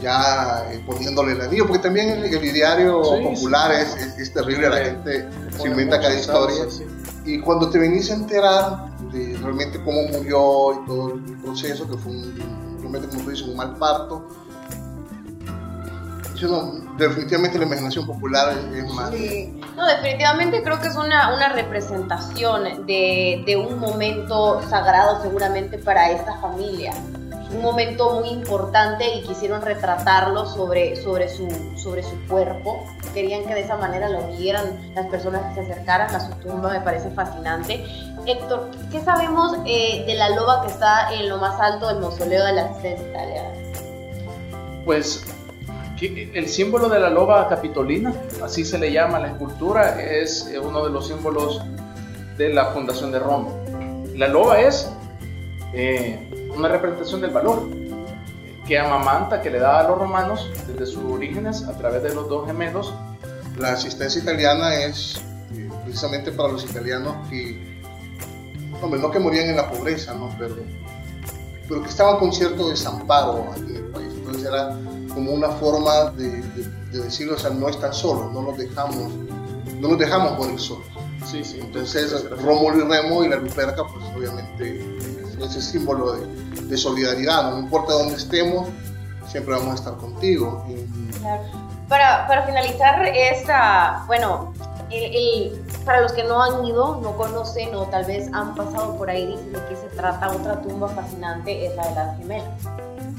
[0.01, 4.85] ya eh, poniéndole el anillo, porque también el, el ideario popular Es, es, terrible, la
[4.85, 5.26] gente
[5.57, 6.66] se inventa cada historia.
[7.24, 11.97] Y cuando te venís a enterar de realmente cómo murió y todo el proceso, que
[11.97, 14.26] fue un, como tú dices, un mal parto.
[16.99, 19.11] definitivamente la imaginación popular es más.
[19.76, 26.11] No, definitivamente creo que es una, una representación de, de, un momento sagrado seguramente para
[26.11, 26.93] esta familia.
[27.53, 32.86] Un momento muy importante y quisieron retratarlo sobre, sobre, su, sobre su cuerpo.
[33.12, 36.70] Querían que de esa manera lo vieran las personas que se acercaran a su tumba,
[36.70, 37.84] me parece fascinante.
[38.26, 42.45] Héctor, ¿qué sabemos eh, de la loba que está en lo más alto del mausoleo
[42.45, 43.51] de la asistencia italiana?
[44.84, 45.24] Pues
[46.11, 50.84] el símbolo de la loba capitolina, así se le llama la escultura, es eh, uno
[50.84, 51.62] de los símbolos
[52.36, 53.49] de la fundación de Roma.
[54.14, 54.90] La loba es
[55.72, 57.68] eh, una representación del valor
[58.66, 62.28] que amamanta, que le da a los romanos desde sus orígenes a través de los
[62.28, 62.94] dos gemelos.
[63.59, 65.20] La asistencia italiana es
[65.84, 67.74] precisamente para los italianos que
[68.82, 70.34] hombre, no que morían en la pobreza, ¿no?
[70.38, 70.57] Pero,
[71.68, 74.12] pero que estaban con cierto desamparo aquí en el país.
[74.14, 74.76] Entonces era
[75.12, 76.42] como una forma de,
[76.90, 79.12] de, decirlo, o sea, no están solos, no los dejamos,
[79.80, 80.86] no los dejamos morir solos.
[81.24, 81.59] Sí, sí.
[81.61, 84.93] Entonces Rómulo y Remo y la Luperca, pues obviamente
[85.41, 86.26] ese símbolo de,
[86.66, 87.59] de solidaridad, ¿no?
[87.59, 88.68] importa dónde estemos,
[89.28, 90.64] siempre vamos a estar contigo.
[91.89, 94.53] Para, para finalizar esta, bueno,
[95.85, 99.26] para los que no han ido, no conocen o tal vez han pasado por ahí,
[99.26, 100.30] dicen de qué se trata.
[100.30, 102.49] Otra tumba fascinante es la de las gemelas.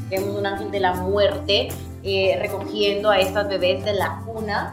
[0.09, 1.69] Vemos un ángel de la muerte
[2.03, 4.71] eh, recogiendo a estas bebés de la cuna.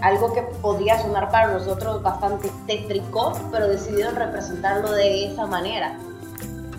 [0.00, 5.98] Algo que podría sonar para nosotros bastante tétrico, pero decidieron representarlo de esa manera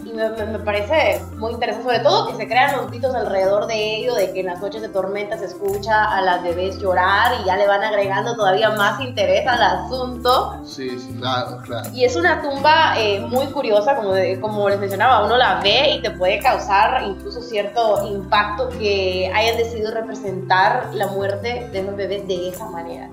[0.09, 3.97] y me, me, parece muy interesante, sobre todo que se crean los mitos alrededor de
[3.97, 7.45] ello, de que en las noches de tormenta se escucha a las bebés llorar y
[7.45, 10.61] ya le van agregando todavía más interés al asunto.
[10.65, 11.89] Sí, sí, claro, claro.
[11.93, 16.01] Y es una tumba eh, muy curiosa, como, como les mencionaba, uno la ve y
[16.01, 22.27] te puede causar incluso cierto impacto que hayan decidido representar la muerte de los bebés
[22.27, 23.09] de esa manera.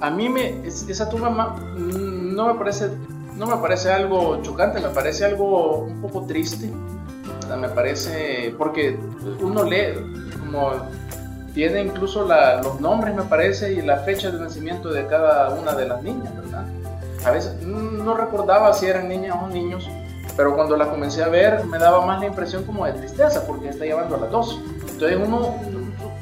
[0.00, 2.90] A mí me, esa tumba mm, no me parece
[3.42, 6.70] no me parece algo chocante, me parece algo un poco triste.
[7.58, 8.96] Me parece, porque
[9.40, 9.94] uno lee,
[10.38, 10.70] como
[11.52, 15.88] tiene incluso los nombres, me parece, y la fecha de nacimiento de cada una de
[15.88, 16.64] las niñas, ¿verdad?
[17.26, 19.90] A veces no recordaba si eran niñas o niños,
[20.36, 23.70] pero cuando la comencé a ver me daba más la impresión como de tristeza, porque
[23.70, 24.60] está llevando a las dos.
[24.88, 25.56] Entonces uno,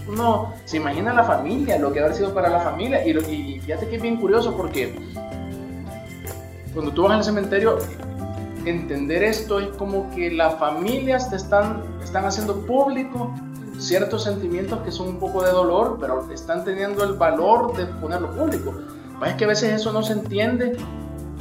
[0.08, 3.88] uno se imagina la familia, lo que haber sido para la familia, y, y fíjate
[3.88, 4.98] que es bien curioso porque
[6.72, 7.78] cuando tú vas al cementerio,
[8.64, 13.34] entender esto es como que las familias te están, están haciendo público
[13.78, 18.30] ciertos sentimientos que son un poco de dolor, pero están teniendo el valor de ponerlo
[18.30, 18.74] público.
[19.26, 20.76] Es que a veces eso no se entiende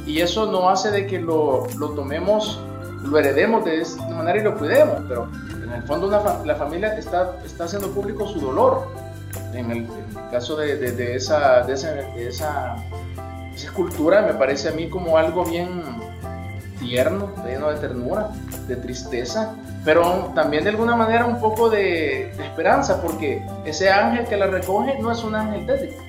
[0.06, 2.60] y eso no hace de que lo, lo tomemos,
[3.04, 5.28] lo heredemos de esta manera y lo cuidemos, pero
[5.62, 8.86] en el fondo la familia está, está haciendo público su dolor.
[9.52, 9.88] En el,
[10.30, 12.76] caso de, de, esa, de, esa, de esa
[13.54, 15.82] esa escultura me parece a mí como algo bien
[16.80, 18.30] tierno, lleno de ternura,
[18.66, 24.36] de tristeza, pero también de alguna manera un poco de, esperanza, porque ese ángel que
[24.36, 26.02] la recoge no es un ángel tétrico,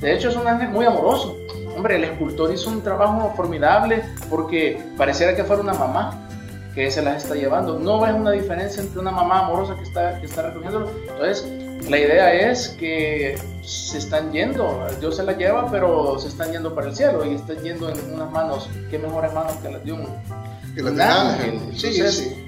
[0.00, 1.36] de hecho es un ángel muy amoroso.
[1.76, 6.26] Hombre, el escultor hizo un trabajo formidable porque pareciera que fuera una mamá
[6.74, 7.78] que se las está llevando.
[7.78, 10.90] No ves una diferencia entre una mamá amorosa que está, que está recogiéndolo.
[11.08, 11.46] Entonces,
[11.88, 16.74] la idea es que se están yendo, Dios se la lleva, pero se están yendo
[16.74, 19.92] para el cielo y están yendo en unas manos, qué mejores manos que las de
[19.92, 21.60] un, ángel.
[21.76, 22.42] Sí, sí.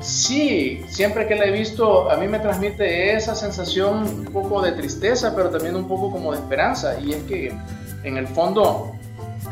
[0.00, 4.72] Sí, siempre que la he visto, a mí me transmite esa sensación un poco de
[4.72, 7.00] tristeza, pero también un poco como de esperanza.
[7.00, 7.52] Y es que
[8.04, 8.92] en el fondo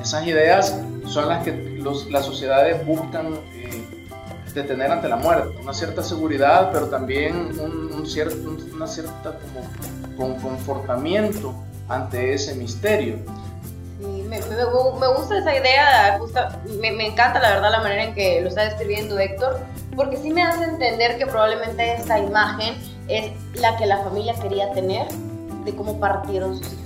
[0.00, 3.40] esas ideas son las que los, las sociedades buscan
[4.62, 9.38] tener ante la muerte, una cierta seguridad, pero también un, cierto, una cierta
[10.16, 11.54] como confortamiento
[11.88, 13.16] ante ese misterio.
[14.28, 16.18] me, gusta esa idea,
[16.80, 19.60] me, me, encanta la verdad la manera en que lo está describiendo Héctor,
[19.94, 22.74] porque sí me hace entender que probablemente esta imagen
[23.08, 25.06] es la que la familia quería tener
[25.64, 26.85] de cómo partieron sus hijos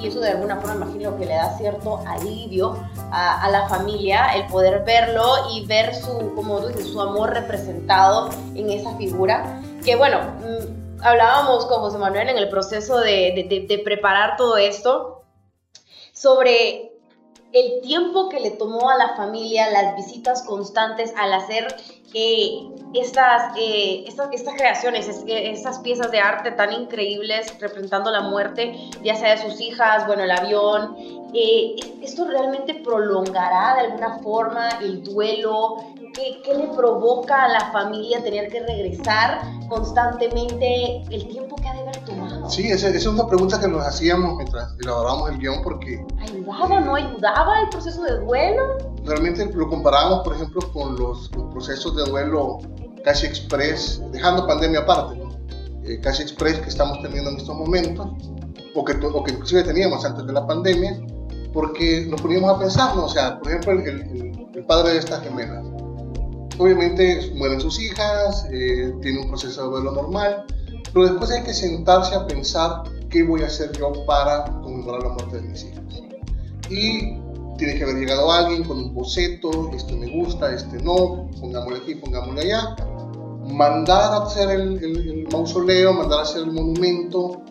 [0.00, 2.76] y eso de alguna forma imagino que le da cierto alivio
[3.10, 8.30] a, la familia el poder verlo y ver su, como tú dices, su amor representado
[8.54, 9.60] en esa figura.
[9.84, 15.22] Que bueno, mm, hablábamos con José Manuel en el proceso de, preparar todo esto
[16.12, 16.92] sobre
[17.52, 21.74] el tiempo que le tomó a la familia, las visitas constantes al hacer
[22.12, 28.74] eh, estas, eh, estas, creaciones, eh, estas piezas de arte tan increíbles representando la muerte,
[29.02, 30.96] ya sea de sus hijas, bueno, el avión.
[32.02, 35.76] ¿Esto realmente prolongará de alguna forma el duelo?
[36.14, 41.74] ¿Qué, ¿Qué, le provoca a la familia tener que regresar constantemente el tiempo que ha
[41.74, 42.48] de haber tomado?
[42.48, 46.06] Sí, esa, esa es una pregunta que nos hacíamos mientras elaborábamos el guion porque...
[46.20, 48.78] ¿Ayudaba, no ayudaba el proceso de duelo?
[49.04, 52.60] Realmente lo comparábamos, por ejemplo, con los, procesos de duelo
[53.04, 55.20] casi express, dejando pandemia aparte,
[55.84, 58.08] eh, casi express que estamos teniendo en estos momentos,
[58.74, 60.98] o que, o que inclusive teníamos antes de la pandemia,
[61.56, 63.06] porque nos poníamos a pensar, ¿no?
[63.06, 65.64] o sea, por ejemplo, el, el, el padre de estas gemelas,
[66.58, 70.44] Obviamente mueren sus hijas, eh, tiene un proceso de duelo normal,
[70.92, 75.08] pero después hay que sentarse a pensar qué voy a hacer yo para conmemorar la
[75.10, 75.82] muerte de mis hijas.
[76.70, 77.18] Y
[77.56, 81.94] tiene que haber llegado alguien con un boceto, este me gusta, este no, pongámosle aquí,
[81.96, 82.76] pongámosle allá,
[83.44, 87.42] mandar a hacer el, mausoleo, mandar a hacer el monumento,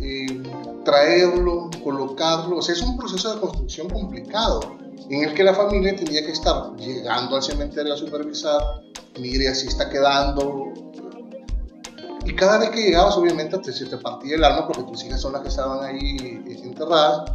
[0.00, 0.42] eh,
[0.84, 4.60] traerlo, colocarlo, o sea, es un proceso de construcción complicado
[5.08, 8.60] en el que la familia tenía que estar llegando al cementerio a supervisar,
[9.20, 10.72] mire, así está quedando.
[12.24, 15.20] Y cada vez que llegabas, obviamente, te, se te partía el alma porque tus hijas
[15.20, 16.16] son las que estaban ahí
[16.46, 17.30] eh, enterradas.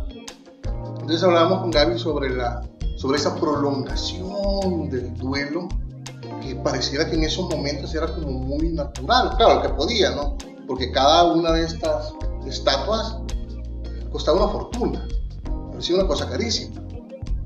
[0.99, 2.61] Entonces hablábamos con Gaby sobre, la,
[2.97, 5.67] sobre esa prolongación del duelo
[6.41, 9.35] que pareciera que en esos momentos era como muy natural.
[9.37, 10.37] Claro, el que podía, ¿no?
[10.69, 12.13] Porque cada una de estas
[12.45, 13.17] estatuas
[14.11, 15.07] costaba una fortuna.
[15.71, 16.79] parecía una cosa carísima.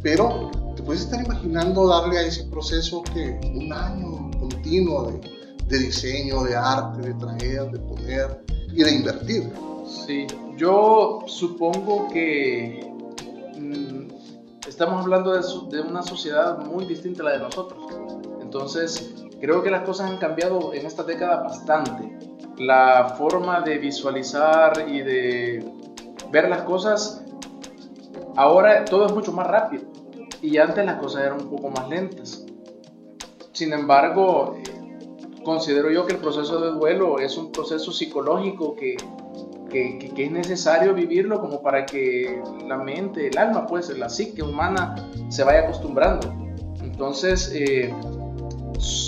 [0.01, 5.21] Pero te puedes estar imaginando darle a ese proceso que un año continuo de,
[5.69, 8.43] de diseño, de arte, de traer, de poner
[8.73, 9.53] y de invertir.
[10.05, 10.27] Sí,
[10.57, 12.91] yo supongo que
[13.57, 15.41] mm, estamos hablando de,
[15.71, 17.85] de, una sociedad muy distinta a la de nosotros.
[18.41, 22.32] Entonces, creo que las cosas han cambiado en esta década bastante.
[22.57, 25.65] La forma de visualizar y de
[26.31, 27.23] ver las cosas,
[28.35, 29.83] ahora todo es mucho más rápido
[30.41, 32.45] y antes las cosas eran un poco más lentas.
[33.53, 34.57] Sin embargo,
[35.43, 38.97] considero yo que el proceso de duelo es un proceso psicológico que,
[39.69, 44.43] que, que, es necesario vivirlo como para que la mente, el alma, pues la psique
[44.43, 44.95] humana
[45.29, 46.33] se vaya acostumbrando.
[46.81, 47.93] Entonces, eh,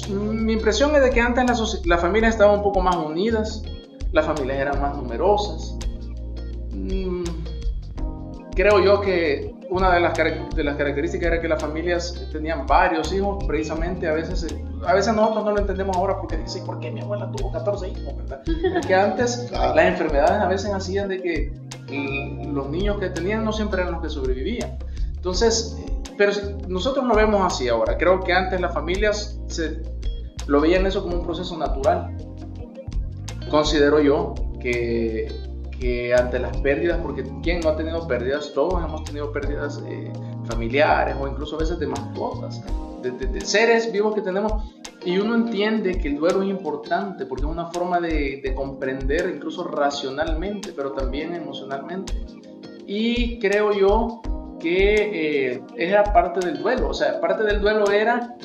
[0.10, 3.64] mi impresión es de que antes las la familias estaban un poco más unidas,
[4.12, 5.78] las familias eran más numerosas.
[6.72, 7.24] Mm,
[8.56, 13.12] creo yo que una de las, de las características era que las familias tenían varios
[13.12, 14.48] hijos, precisamente a veces,
[14.86, 17.90] a veces nosotros no lo entendemos ahora porque dicen, ¿por qué mi abuela tuvo 14
[17.90, 18.16] hijos?
[18.18, 18.42] ¿verdad?
[18.74, 21.54] Porque antes las enfermedades a veces hacían de que
[22.48, 24.78] los niños que tenían no siempre eran los que sobrevivían.
[25.16, 25.78] Entonces,
[26.18, 26.32] pero
[26.68, 27.98] nosotros lo vemos así ahora.
[27.98, 29.82] Creo que antes las familias se,
[30.48, 32.16] lo veían eso como un proceso natural.
[33.50, 35.28] Considero yo que
[35.80, 38.54] que ante las pérdidas, porque ¿quién no ha tenido pérdidas?
[38.54, 40.12] Todos hemos tenido pérdidas eh,
[40.46, 42.64] familiares o incluso a veces de mascotas,
[43.02, 44.54] de, seres vivos que tenemos.
[45.06, 49.64] Y uno entiende que el duelo es importante porque es una forma de, comprender incluso
[49.64, 52.14] racionalmente, pero también emocionalmente.
[52.88, 54.22] Y creo yo
[54.66, 58.36] que eh, era parte del duelo, o sea, parte del duelo era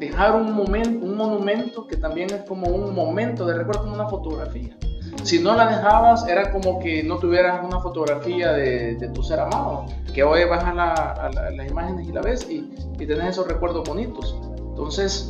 [0.00, 4.08] dejar un momento, un monumento que también es como un momento de recuerdo, como una
[4.08, 4.76] fotografía
[5.22, 9.86] si no la dejabas, era como que no tuvieras una fotografía de, tu ser amado,
[10.12, 14.36] que hoy vas a, las imágenes y la ves y, y tenés esos recuerdos bonitos.
[14.58, 15.28] Entonces,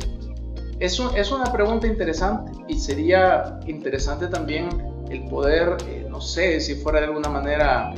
[0.79, 4.67] eso es una pregunta interesante y sería interesante también
[5.09, 7.93] el poder, eh, no sé, si fuera de alguna manera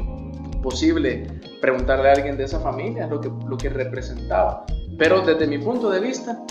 [0.62, 1.28] posible,
[1.62, 4.66] preguntarle a alguien de esa familia lo que, lo que representaba.
[4.98, 6.44] Pero desde mi punto de vista,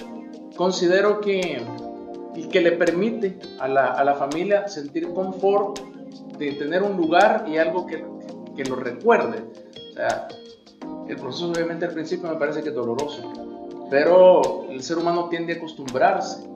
[0.57, 1.63] considero que
[2.51, 5.81] que le permite a la, a la familia sentir confort
[6.39, 8.05] de tener un lugar y algo que,
[8.57, 9.43] que, lo recuerde.
[9.91, 10.29] O sea,
[11.09, 13.33] el proceso obviamente al principio me parece que es doloroso,
[13.91, 16.47] pero el ser humano tiende a acostumbrarse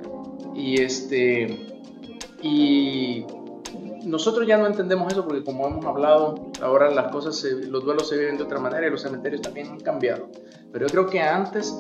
[0.54, 1.66] y este
[2.42, 3.24] y
[4.04, 8.16] nosotros ya no entendemos eso porque como hemos hablado, ahora las cosas, los duelos se
[8.16, 10.28] viven de otra manera y los cementerios también han cambiado.
[10.72, 11.74] Pero yo creo que antes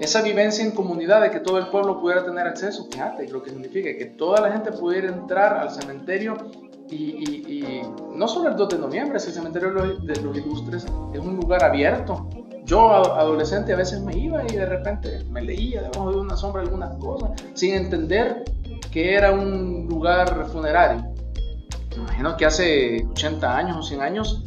[0.00, 3.50] esa vivencia en comunidad de que todo el pueblo pudiera tener acceso, fíjate lo que
[3.50, 6.36] significa, que toda la gente pudiera entrar al cementerio
[6.88, 7.82] y,
[8.14, 12.28] no solo el 2 de noviembre, el cementerio de los ilustres es un lugar abierto.
[12.64, 16.62] Yo adolescente a veces me iba y de repente me leía debajo de una sombra
[16.62, 18.44] algunas cosas, sin entender
[18.90, 21.04] que era un lugar funerario.
[22.00, 24.44] Imagino que hace 80 años o 100 años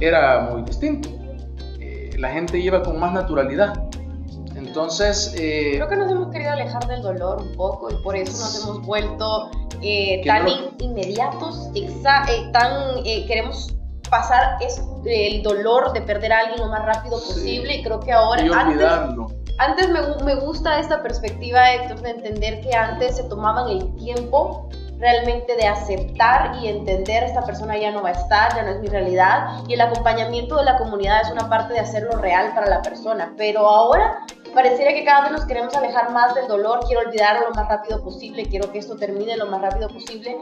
[0.00, 1.08] era muy distinto.
[1.80, 3.88] Eh, la gente iba con más naturalidad.
[4.54, 5.34] Entonces...
[5.38, 8.62] Eh, Creo que nos hemos querido alejar del dolor un poco y por eso nos
[8.62, 9.50] hemos vuelto
[9.80, 10.46] eh, tan
[10.78, 11.88] inmediatos, eh,
[12.52, 13.74] tan queremos
[14.10, 14.58] pasar
[15.04, 18.42] el dolor de perder a alguien lo más rápido posible y creo que ahora...
[18.60, 18.86] antes,
[19.58, 24.68] antes me, me gusta esta perspectiva, Héctor, de entender que antes se tomaban el tiempo
[24.98, 28.80] realmente de aceptar y entender esta persona ya no va a estar, ya no es
[28.80, 32.68] mi realidad y el acompañamiento de la comunidad es una parte de hacerlo real para
[32.68, 37.02] la persona, pero ahora pareciera que cada vez nos queremos alejar más del dolor, quiero
[37.08, 40.36] olvidarlo lo más rápido posible, quiero que esto termine lo más rápido posible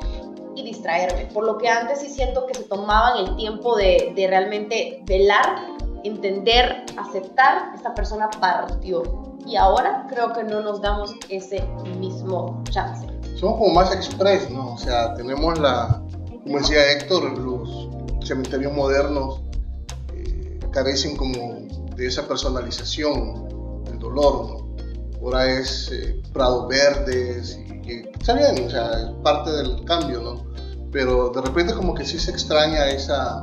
[0.54, 4.26] y distraerme, por lo que antes sí siento que se tomaban el tiempo de, de
[4.26, 5.56] realmente velar,
[6.02, 9.02] entender, aceptar, esta persona partió.
[9.44, 11.62] Y ahora creo que no nos damos ese
[11.98, 14.74] mismo chance somos como más express, ¿no?
[14.74, 16.02] O sea, tenemos la,
[16.42, 17.88] como decía Héctor, los
[18.26, 19.42] cementerios modernos
[20.14, 24.66] eh, carecen como de esa personalización del dolor, ¿no?
[25.22, 30.20] Ahora es eh, prados verdes y que está bien, o sea, es parte del cambio,
[30.20, 30.46] ¿no?
[30.92, 33.42] Pero de repente como que sí se extraña esa,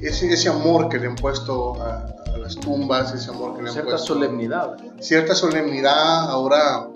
[0.00, 3.68] ese, ese amor que le han puesto a, a las tumbas, ese amor que le
[3.68, 3.90] han puesto.
[3.90, 4.76] Cierta solemnidad.
[5.00, 6.88] Cierta solemnidad, ahora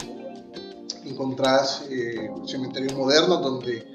[1.09, 3.87] encontrás eh, cementerios modernos donde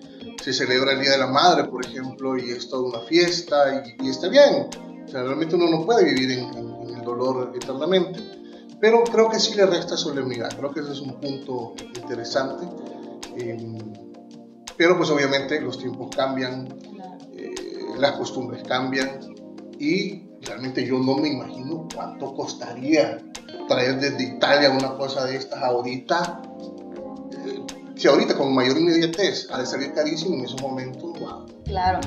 [0.42, 4.10] se celebra el Día de la Madre, por ejemplo, y es toda una fiesta y,
[4.10, 4.68] está bien.
[5.06, 8.20] O sea, realmente uno no puede vivir en, el dolor eternamente,
[8.80, 10.50] pero creo que sí le resta solemnidad.
[10.58, 12.66] Creo que ese es un punto interesante.
[13.38, 13.78] Em,
[14.78, 16.68] pero pues obviamente los tiempos cambian,
[17.34, 17.54] eh,
[17.98, 19.20] las costumbres cambian
[19.80, 23.20] y realmente yo no me imagino cuánto costaría
[23.68, 26.42] traer desde Italia una cosa de estas ahorita.
[27.96, 31.46] Si ahorita con mayor inmediatez ha de salir carísimo en esos momentos, wow.
[31.66, 32.00] Claro.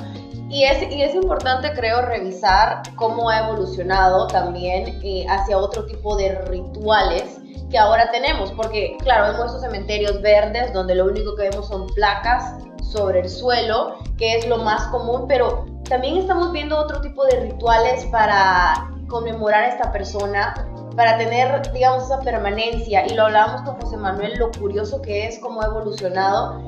[0.49, 6.17] Y es, y es importante, creo, revisar cómo ha evolucionado también eh, hacia otro tipo
[6.17, 7.39] de rituales
[7.71, 11.87] que ahora tenemos, porque claro, vemos estos cementerios verdes donde lo único que vemos son
[11.89, 17.25] placas sobre el suelo, que es lo más común, pero también estamos viendo otro tipo
[17.27, 20.55] de rituales para conmemorar a esta persona,
[20.97, 23.06] para tener, digamos, esa permanencia.
[23.06, 26.60] Y lo hablábamos con José Manuel, lo curioso que es, cómo ha evolucionado.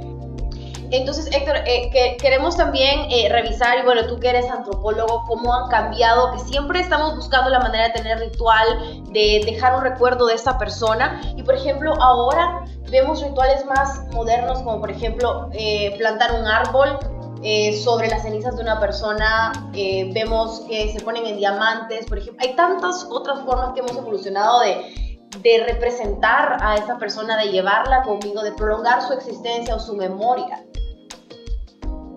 [0.91, 5.53] Entonces, Héctor, eh, que queremos también eh, revisar, y bueno, tú que eres antropólogo, cómo
[5.53, 10.27] han cambiado, que siempre estamos buscando la manera de tener ritual, de dejar un recuerdo
[10.27, 11.21] de esta persona.
[11.37, 16.99] Y por ejemplo, ahora vemos rituales más modernos, como por ejemplo eh, plantar un árbol
[17.43, 22.19] eh, sobre las cenizas de una persona, eh, vemos que se ponen en diamantes, por
[22.19, 22.45] ejemplo.
[22.47, 28.03] Hay tantas otras formas que hemos evolucionado de, de representar a esa persona, de llevarla
[28.03, 30.65] conmigo, de prolongar su existencia o su memoria.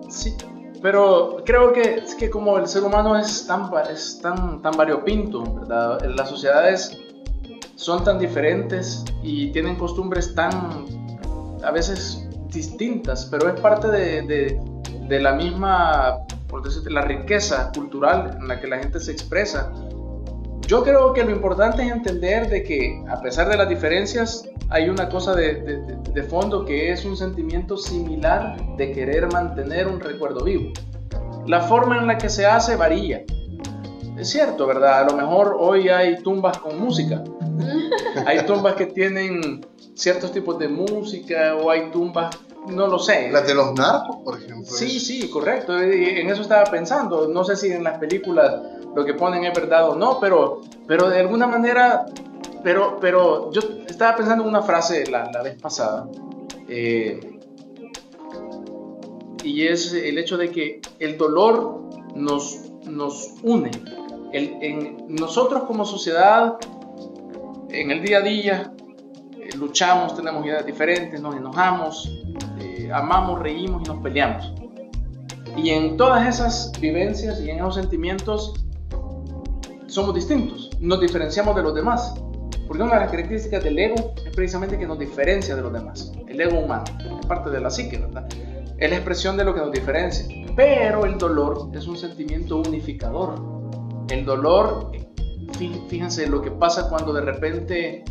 [0.08, 0.36] Sí,
[0.82, 5.44] pero creo que es que como el ser humano es tan, es tan, tan variopinto.
[5.68, 6.98] Las sociedades
[7.76, 10.84] son tan diferentes y tienen costumbres tan
[11.62, 14.60] a veces distintas, pero es parte de
[15.20, 16.18] la misma,
[16.48, 19.72] por decirte, la riqueza cultural en la que la gente se expresa.
[20.66, 24.88] Yo creo que lo importante es entender de que a pesar de las diferencias hay
[24.88, 25.80] una cosa de,
[26.14, 30.72] de, fondo que es un sentimiento similar de querer mantener un recuerdo vivo.
[31.46, 33.22] La forma en la que se hace varía.
[34.16, 35.00] Es cierto, ¿verdad?
[35.00, 37.22] A lo mejor hoy hay tumbas con música.
[38.26, 42.30] hay tumbas que tienen ciertos tipos de música o hay tumbas
[42.68, 43.30] no lo sé.
[43.30, 44.64] Las de los narcos, por ejemplo.
[44.64, 45.78] Sí, sí, correcto.
[45.78, 47.28] En eso estaba pensando.
[47.28, 48.62] No sé si en las películas
[48.94, 52.06] lo que ponen es verdad o no, pero, pero de alguna manera,
[52.62, 56.08] pero, pero yo estaba pensando en una frase la, la vez pasada.
[56.68, 57.38] Eh,
[59.42, 61.82] y es el hecho de que el dolor
[62.14, 63.70] nos, nos une.
[64.32, 66.56] El, en, nosotros como sociedad,
[67.70, 68.72] en el día a día,
[69.38, 72.21] eh, luchamos, tenemos ideas diferentes, nos enojamos,
[72.92, 74.52] amamos, reímos y nos peleamos.
[75.56, 78.54] Y en todas esas vivencias y en esos sentimientos
[79.86, 82.14] somos distintos, nos diferenciamos de los demás.
[82.66, 86.12] Porque una de las características del ego es precisamente que nos diferencia de los demás.
[86.26, 86.84] El ego humano,
[87.20, 88.26] es parte de la psique, ¿verdad?
[88.78, 90.26] Es la expresión de lo que nos diferencia.
[90.56, 93.34] Pero el dolor es un sentimiento unificador.
[94.08, 94.90] El dolor,
[95.88, 98.04] fíjense lo que pasa cuando de repente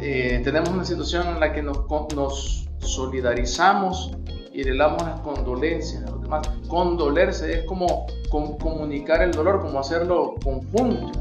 [0.00, 1.78] eh, tenemos una situación en la que nos,
[2.14, 4.12] nos solidarizamos
[4.52, 6.48] y le damos las condolencias a los demás.
[6.68, 11.12] Condolerse es como comunicar el dolor, como hacerlo conjunto.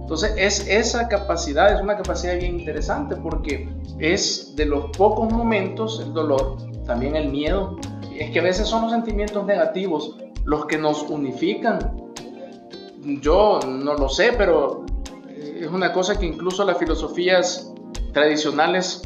[0.00, 3.68] Entonces, es esa capacidad, es una capacidad bien interesante porque
[3.98, 7.76] es de los pocos momentos el dolor, también el miedo.
[8.18, 12.08] Es que a veces son los sentimientos negativos los que nos unifican.
[13.20, 14.86] Yo no lo sé, pero
[15.36, 17.72] es una cosa que incluso las filosofías
[18.12, 19.02] tradicionales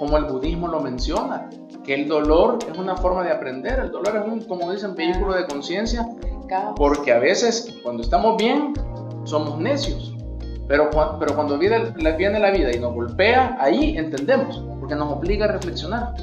[0.00, 1.50] como el budismo lo menciona,
[1.84, 5.34] que el dolor es una forma de aprender, el dolor es un, como dicen, vehículo
[5.34, 6.08] de conciencia,
[6.74, 8.72] porque a veces cuando estamos bien
[9.24, 10.16] somos necios,
[10.66, 15.44] pero, pero cuando viene, viene la vida y nos golpea, ahí entendemos, porque nos obliga
[15.44, 16.14] a reflexionar.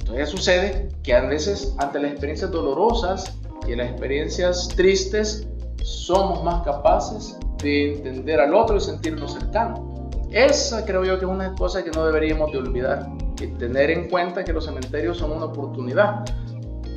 [0.00, 3.38] Entonces sucede que a veces ante las experiencias dolorosas
[3.68, 5.48] y las experiencias tristes
[5.84, 9.89] somos más capaces de entender al otro y sentirnos cercanos.
[10.30, 13.08] Esa creo yo que es una cosa que no deberíamos de olvidar
[13.40, 16.24] y tener en cuenta que los cementerios son una oportunidad.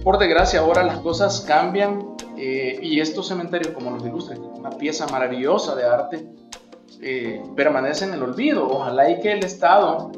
[0.04, 5.08] Por desgracia ahora las cosas cambian eh, y estos cementerios como los ilustres, una pieza
[5.08, 6.28] maravillosa de arte,
[7.02, 8.68] eh, permanecen en el olvido.
[8.68, 10.12] Ojalá y que el Estado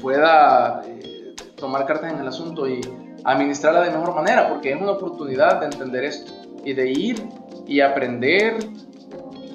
[0.00, 2.80] pueda eh, tomar cartas en el asunto y
[3.24, 6.32] administrarla de mejor manera, porque es una oportunidad de entender esto
[6.64, 7.28] y de ir
[7.66, 8.58] y aprender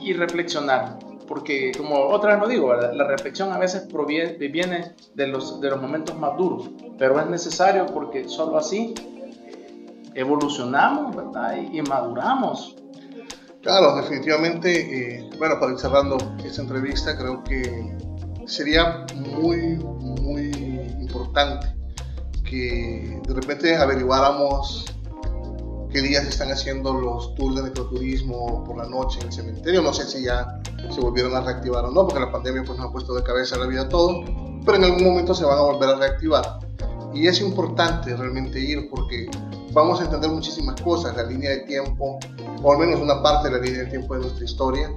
[0.01, 5.27] y reflexionar porque como otra vez lo digo, la reflexión a veces proviene, viene de
[5.27, 8.93] los, de los momentos más duros, pero es necesario porque solo así
[10.13, 11.57] evolucionamos ¿verdad?
[11.57, 12.75] y, maduramos.
[13.61, 17.97] Claro, definitivamente, eh, bueno, para ir cerrando esta entrevista, creo que
[18.45, 20.51] sería muy, muy
[21.01, 21.75] importante
[22.47, 24.85] que de repente averiguáramos
[25.91, 29.81] qué días están haciendo los tours de necroturismo por la noche en el cementerio.
[29.81, 30.61] No sé si ya
[30.93, 33.57] se volvieron a reactivar o no, porque la pandemia pues nos ha puesto de cabeza
[33.57, 34.23] la vida todo,
[34.65, 36.59] pero en algún momento se van a volver a reactivar.
[37.13, 39.29] Y es importante realmente ir porque
[39.71, 42.19] vamos a entender muchísimas cosas, la línea de tiempo,
[42.61, 44.91] o al menos una parte de la línea de tiempo de nuestra historia.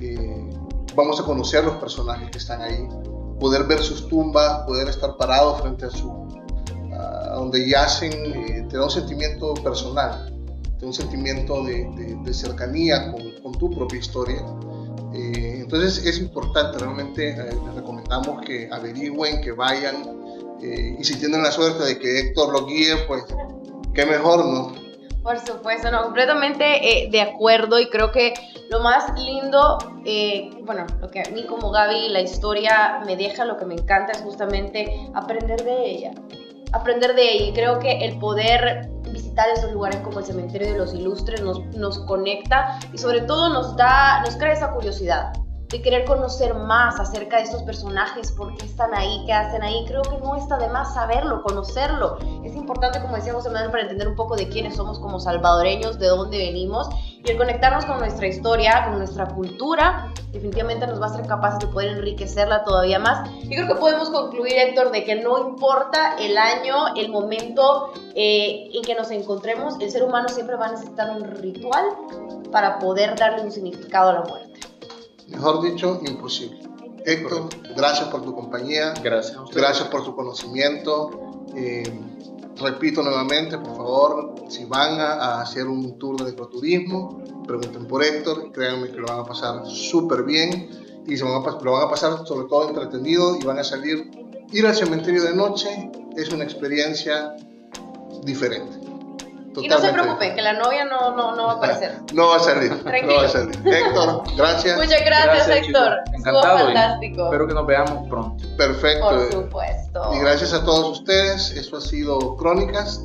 [0.00, 0.50] Eh,
[0.94, 2.86] vamos a conocer los personajes que están ahí,
[3.40, 6.28] poder ver sus tumbas, poder estar parado frente a su
[6.98, 10.30] a donde yacen, eh, te da un sentimiento personal,
[10.78, 11.88] te da un sentimiento de,
[12.24, 14.44] de, cercanía con, con, tu propia historia.
[15.14, 20.18] Eh, entonces es importante, realmente eh, les recomendamos que averigüen, que vayan,
[20.60, 23.22] y si tienen la suerte de que Héctor lo guíe, pues
[23.94, 24.88] qué mejor, ¿no?
[25.28, 26.64] Por supuesto, no, completamente
[27.04, 28.32] eh, de acuerdo y creo que
[28.70, 29.76] lo más lindo,
[30.06, 33.74] eh, bueno, lo que a mí como Gaby la historia me deja, lo que me
[33.74, 36.12] encanta es justamente aprender de ella,
[36.72, 40.94] aprender de ella creo que el poder visitar esos lugares como el cementerio de los
[40.94, 45.32] ilustres nos, nos conecta y sobre todo nos da, nos crea esa curiosidad
[45.68, 49.84] de querer conocer más acerca de estos personajes, por qué están ahí, qué hacen ahí.
[49.86, 52.16] Creo que no está de más saberlo, conocerlo.
[52.42, 55.98] Es importante, como decía José Manuel, para entender un poco de quiénes somos como salvadoreños,
[55.98, 56.88] de dónde venimos
[57.22, 61.58] y el conectarnos con nuestra historia, con nuestra cultura, definitivamente nos va a ser capaces
[61.58, 63.28] de poder enriquecerla todavía más.
[63.42, 68.70] Y creo que podemos concluir, Héctor, de que no importa el año, el momento eh,
[68.72, 71.84] en que nos encontremos, el ser humano siempre va a necesitar un ritual
[72.50, 74.67] para poder darle un significado a la muerte
[75.28, 76.60] mejor dicho, imposible.
[77.04, 78.92] Héctor, gracias por tu compañía.
[79.02, 81.44] Gracias Gracias por tu conocimiento.
[81.56, 81.82] Eh,
[82.56, 88.52] repito nuevamente, por favor, si van a, hacer un tour de ecoturismo, pregunten por Héctor,
[88.52, 90.68] créanme que lo van a pasar súper bien
[91.06, 94.10] y se van a, lo van a pasar sobre todo entretenido y van a salir.
[94.52, 97.36] Ir al cementerio de noche es una experiencia
[98.24, 98.77] diferente.
[99.56, 101.98] Y no se preocupe, que la novia no, no, no va a aparecer.
[102.12, 102.70] No va a salir.
[103.04, 103.56] No va a salir.
[103.64, 104.76] Héctor, gracias.
[104.76, 105.96] Muchas gracias, Héctor.
[106.14, 106.58] Encantado.
[106.58, 107.24] fantástico.
[107.24, 108.44] Espero que nos veamos pronto.
[108.56, 109.08] Perfecto.
[109.08, 110.10] Por supuesto.
[110.14, 111.50] Y gracias a todos ustedes.
[111.52, 113.04] Esto ha sido Crónicas.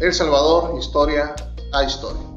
[0.00, 1.34] El Salvador, historia
[1.72, 2.35] a historia.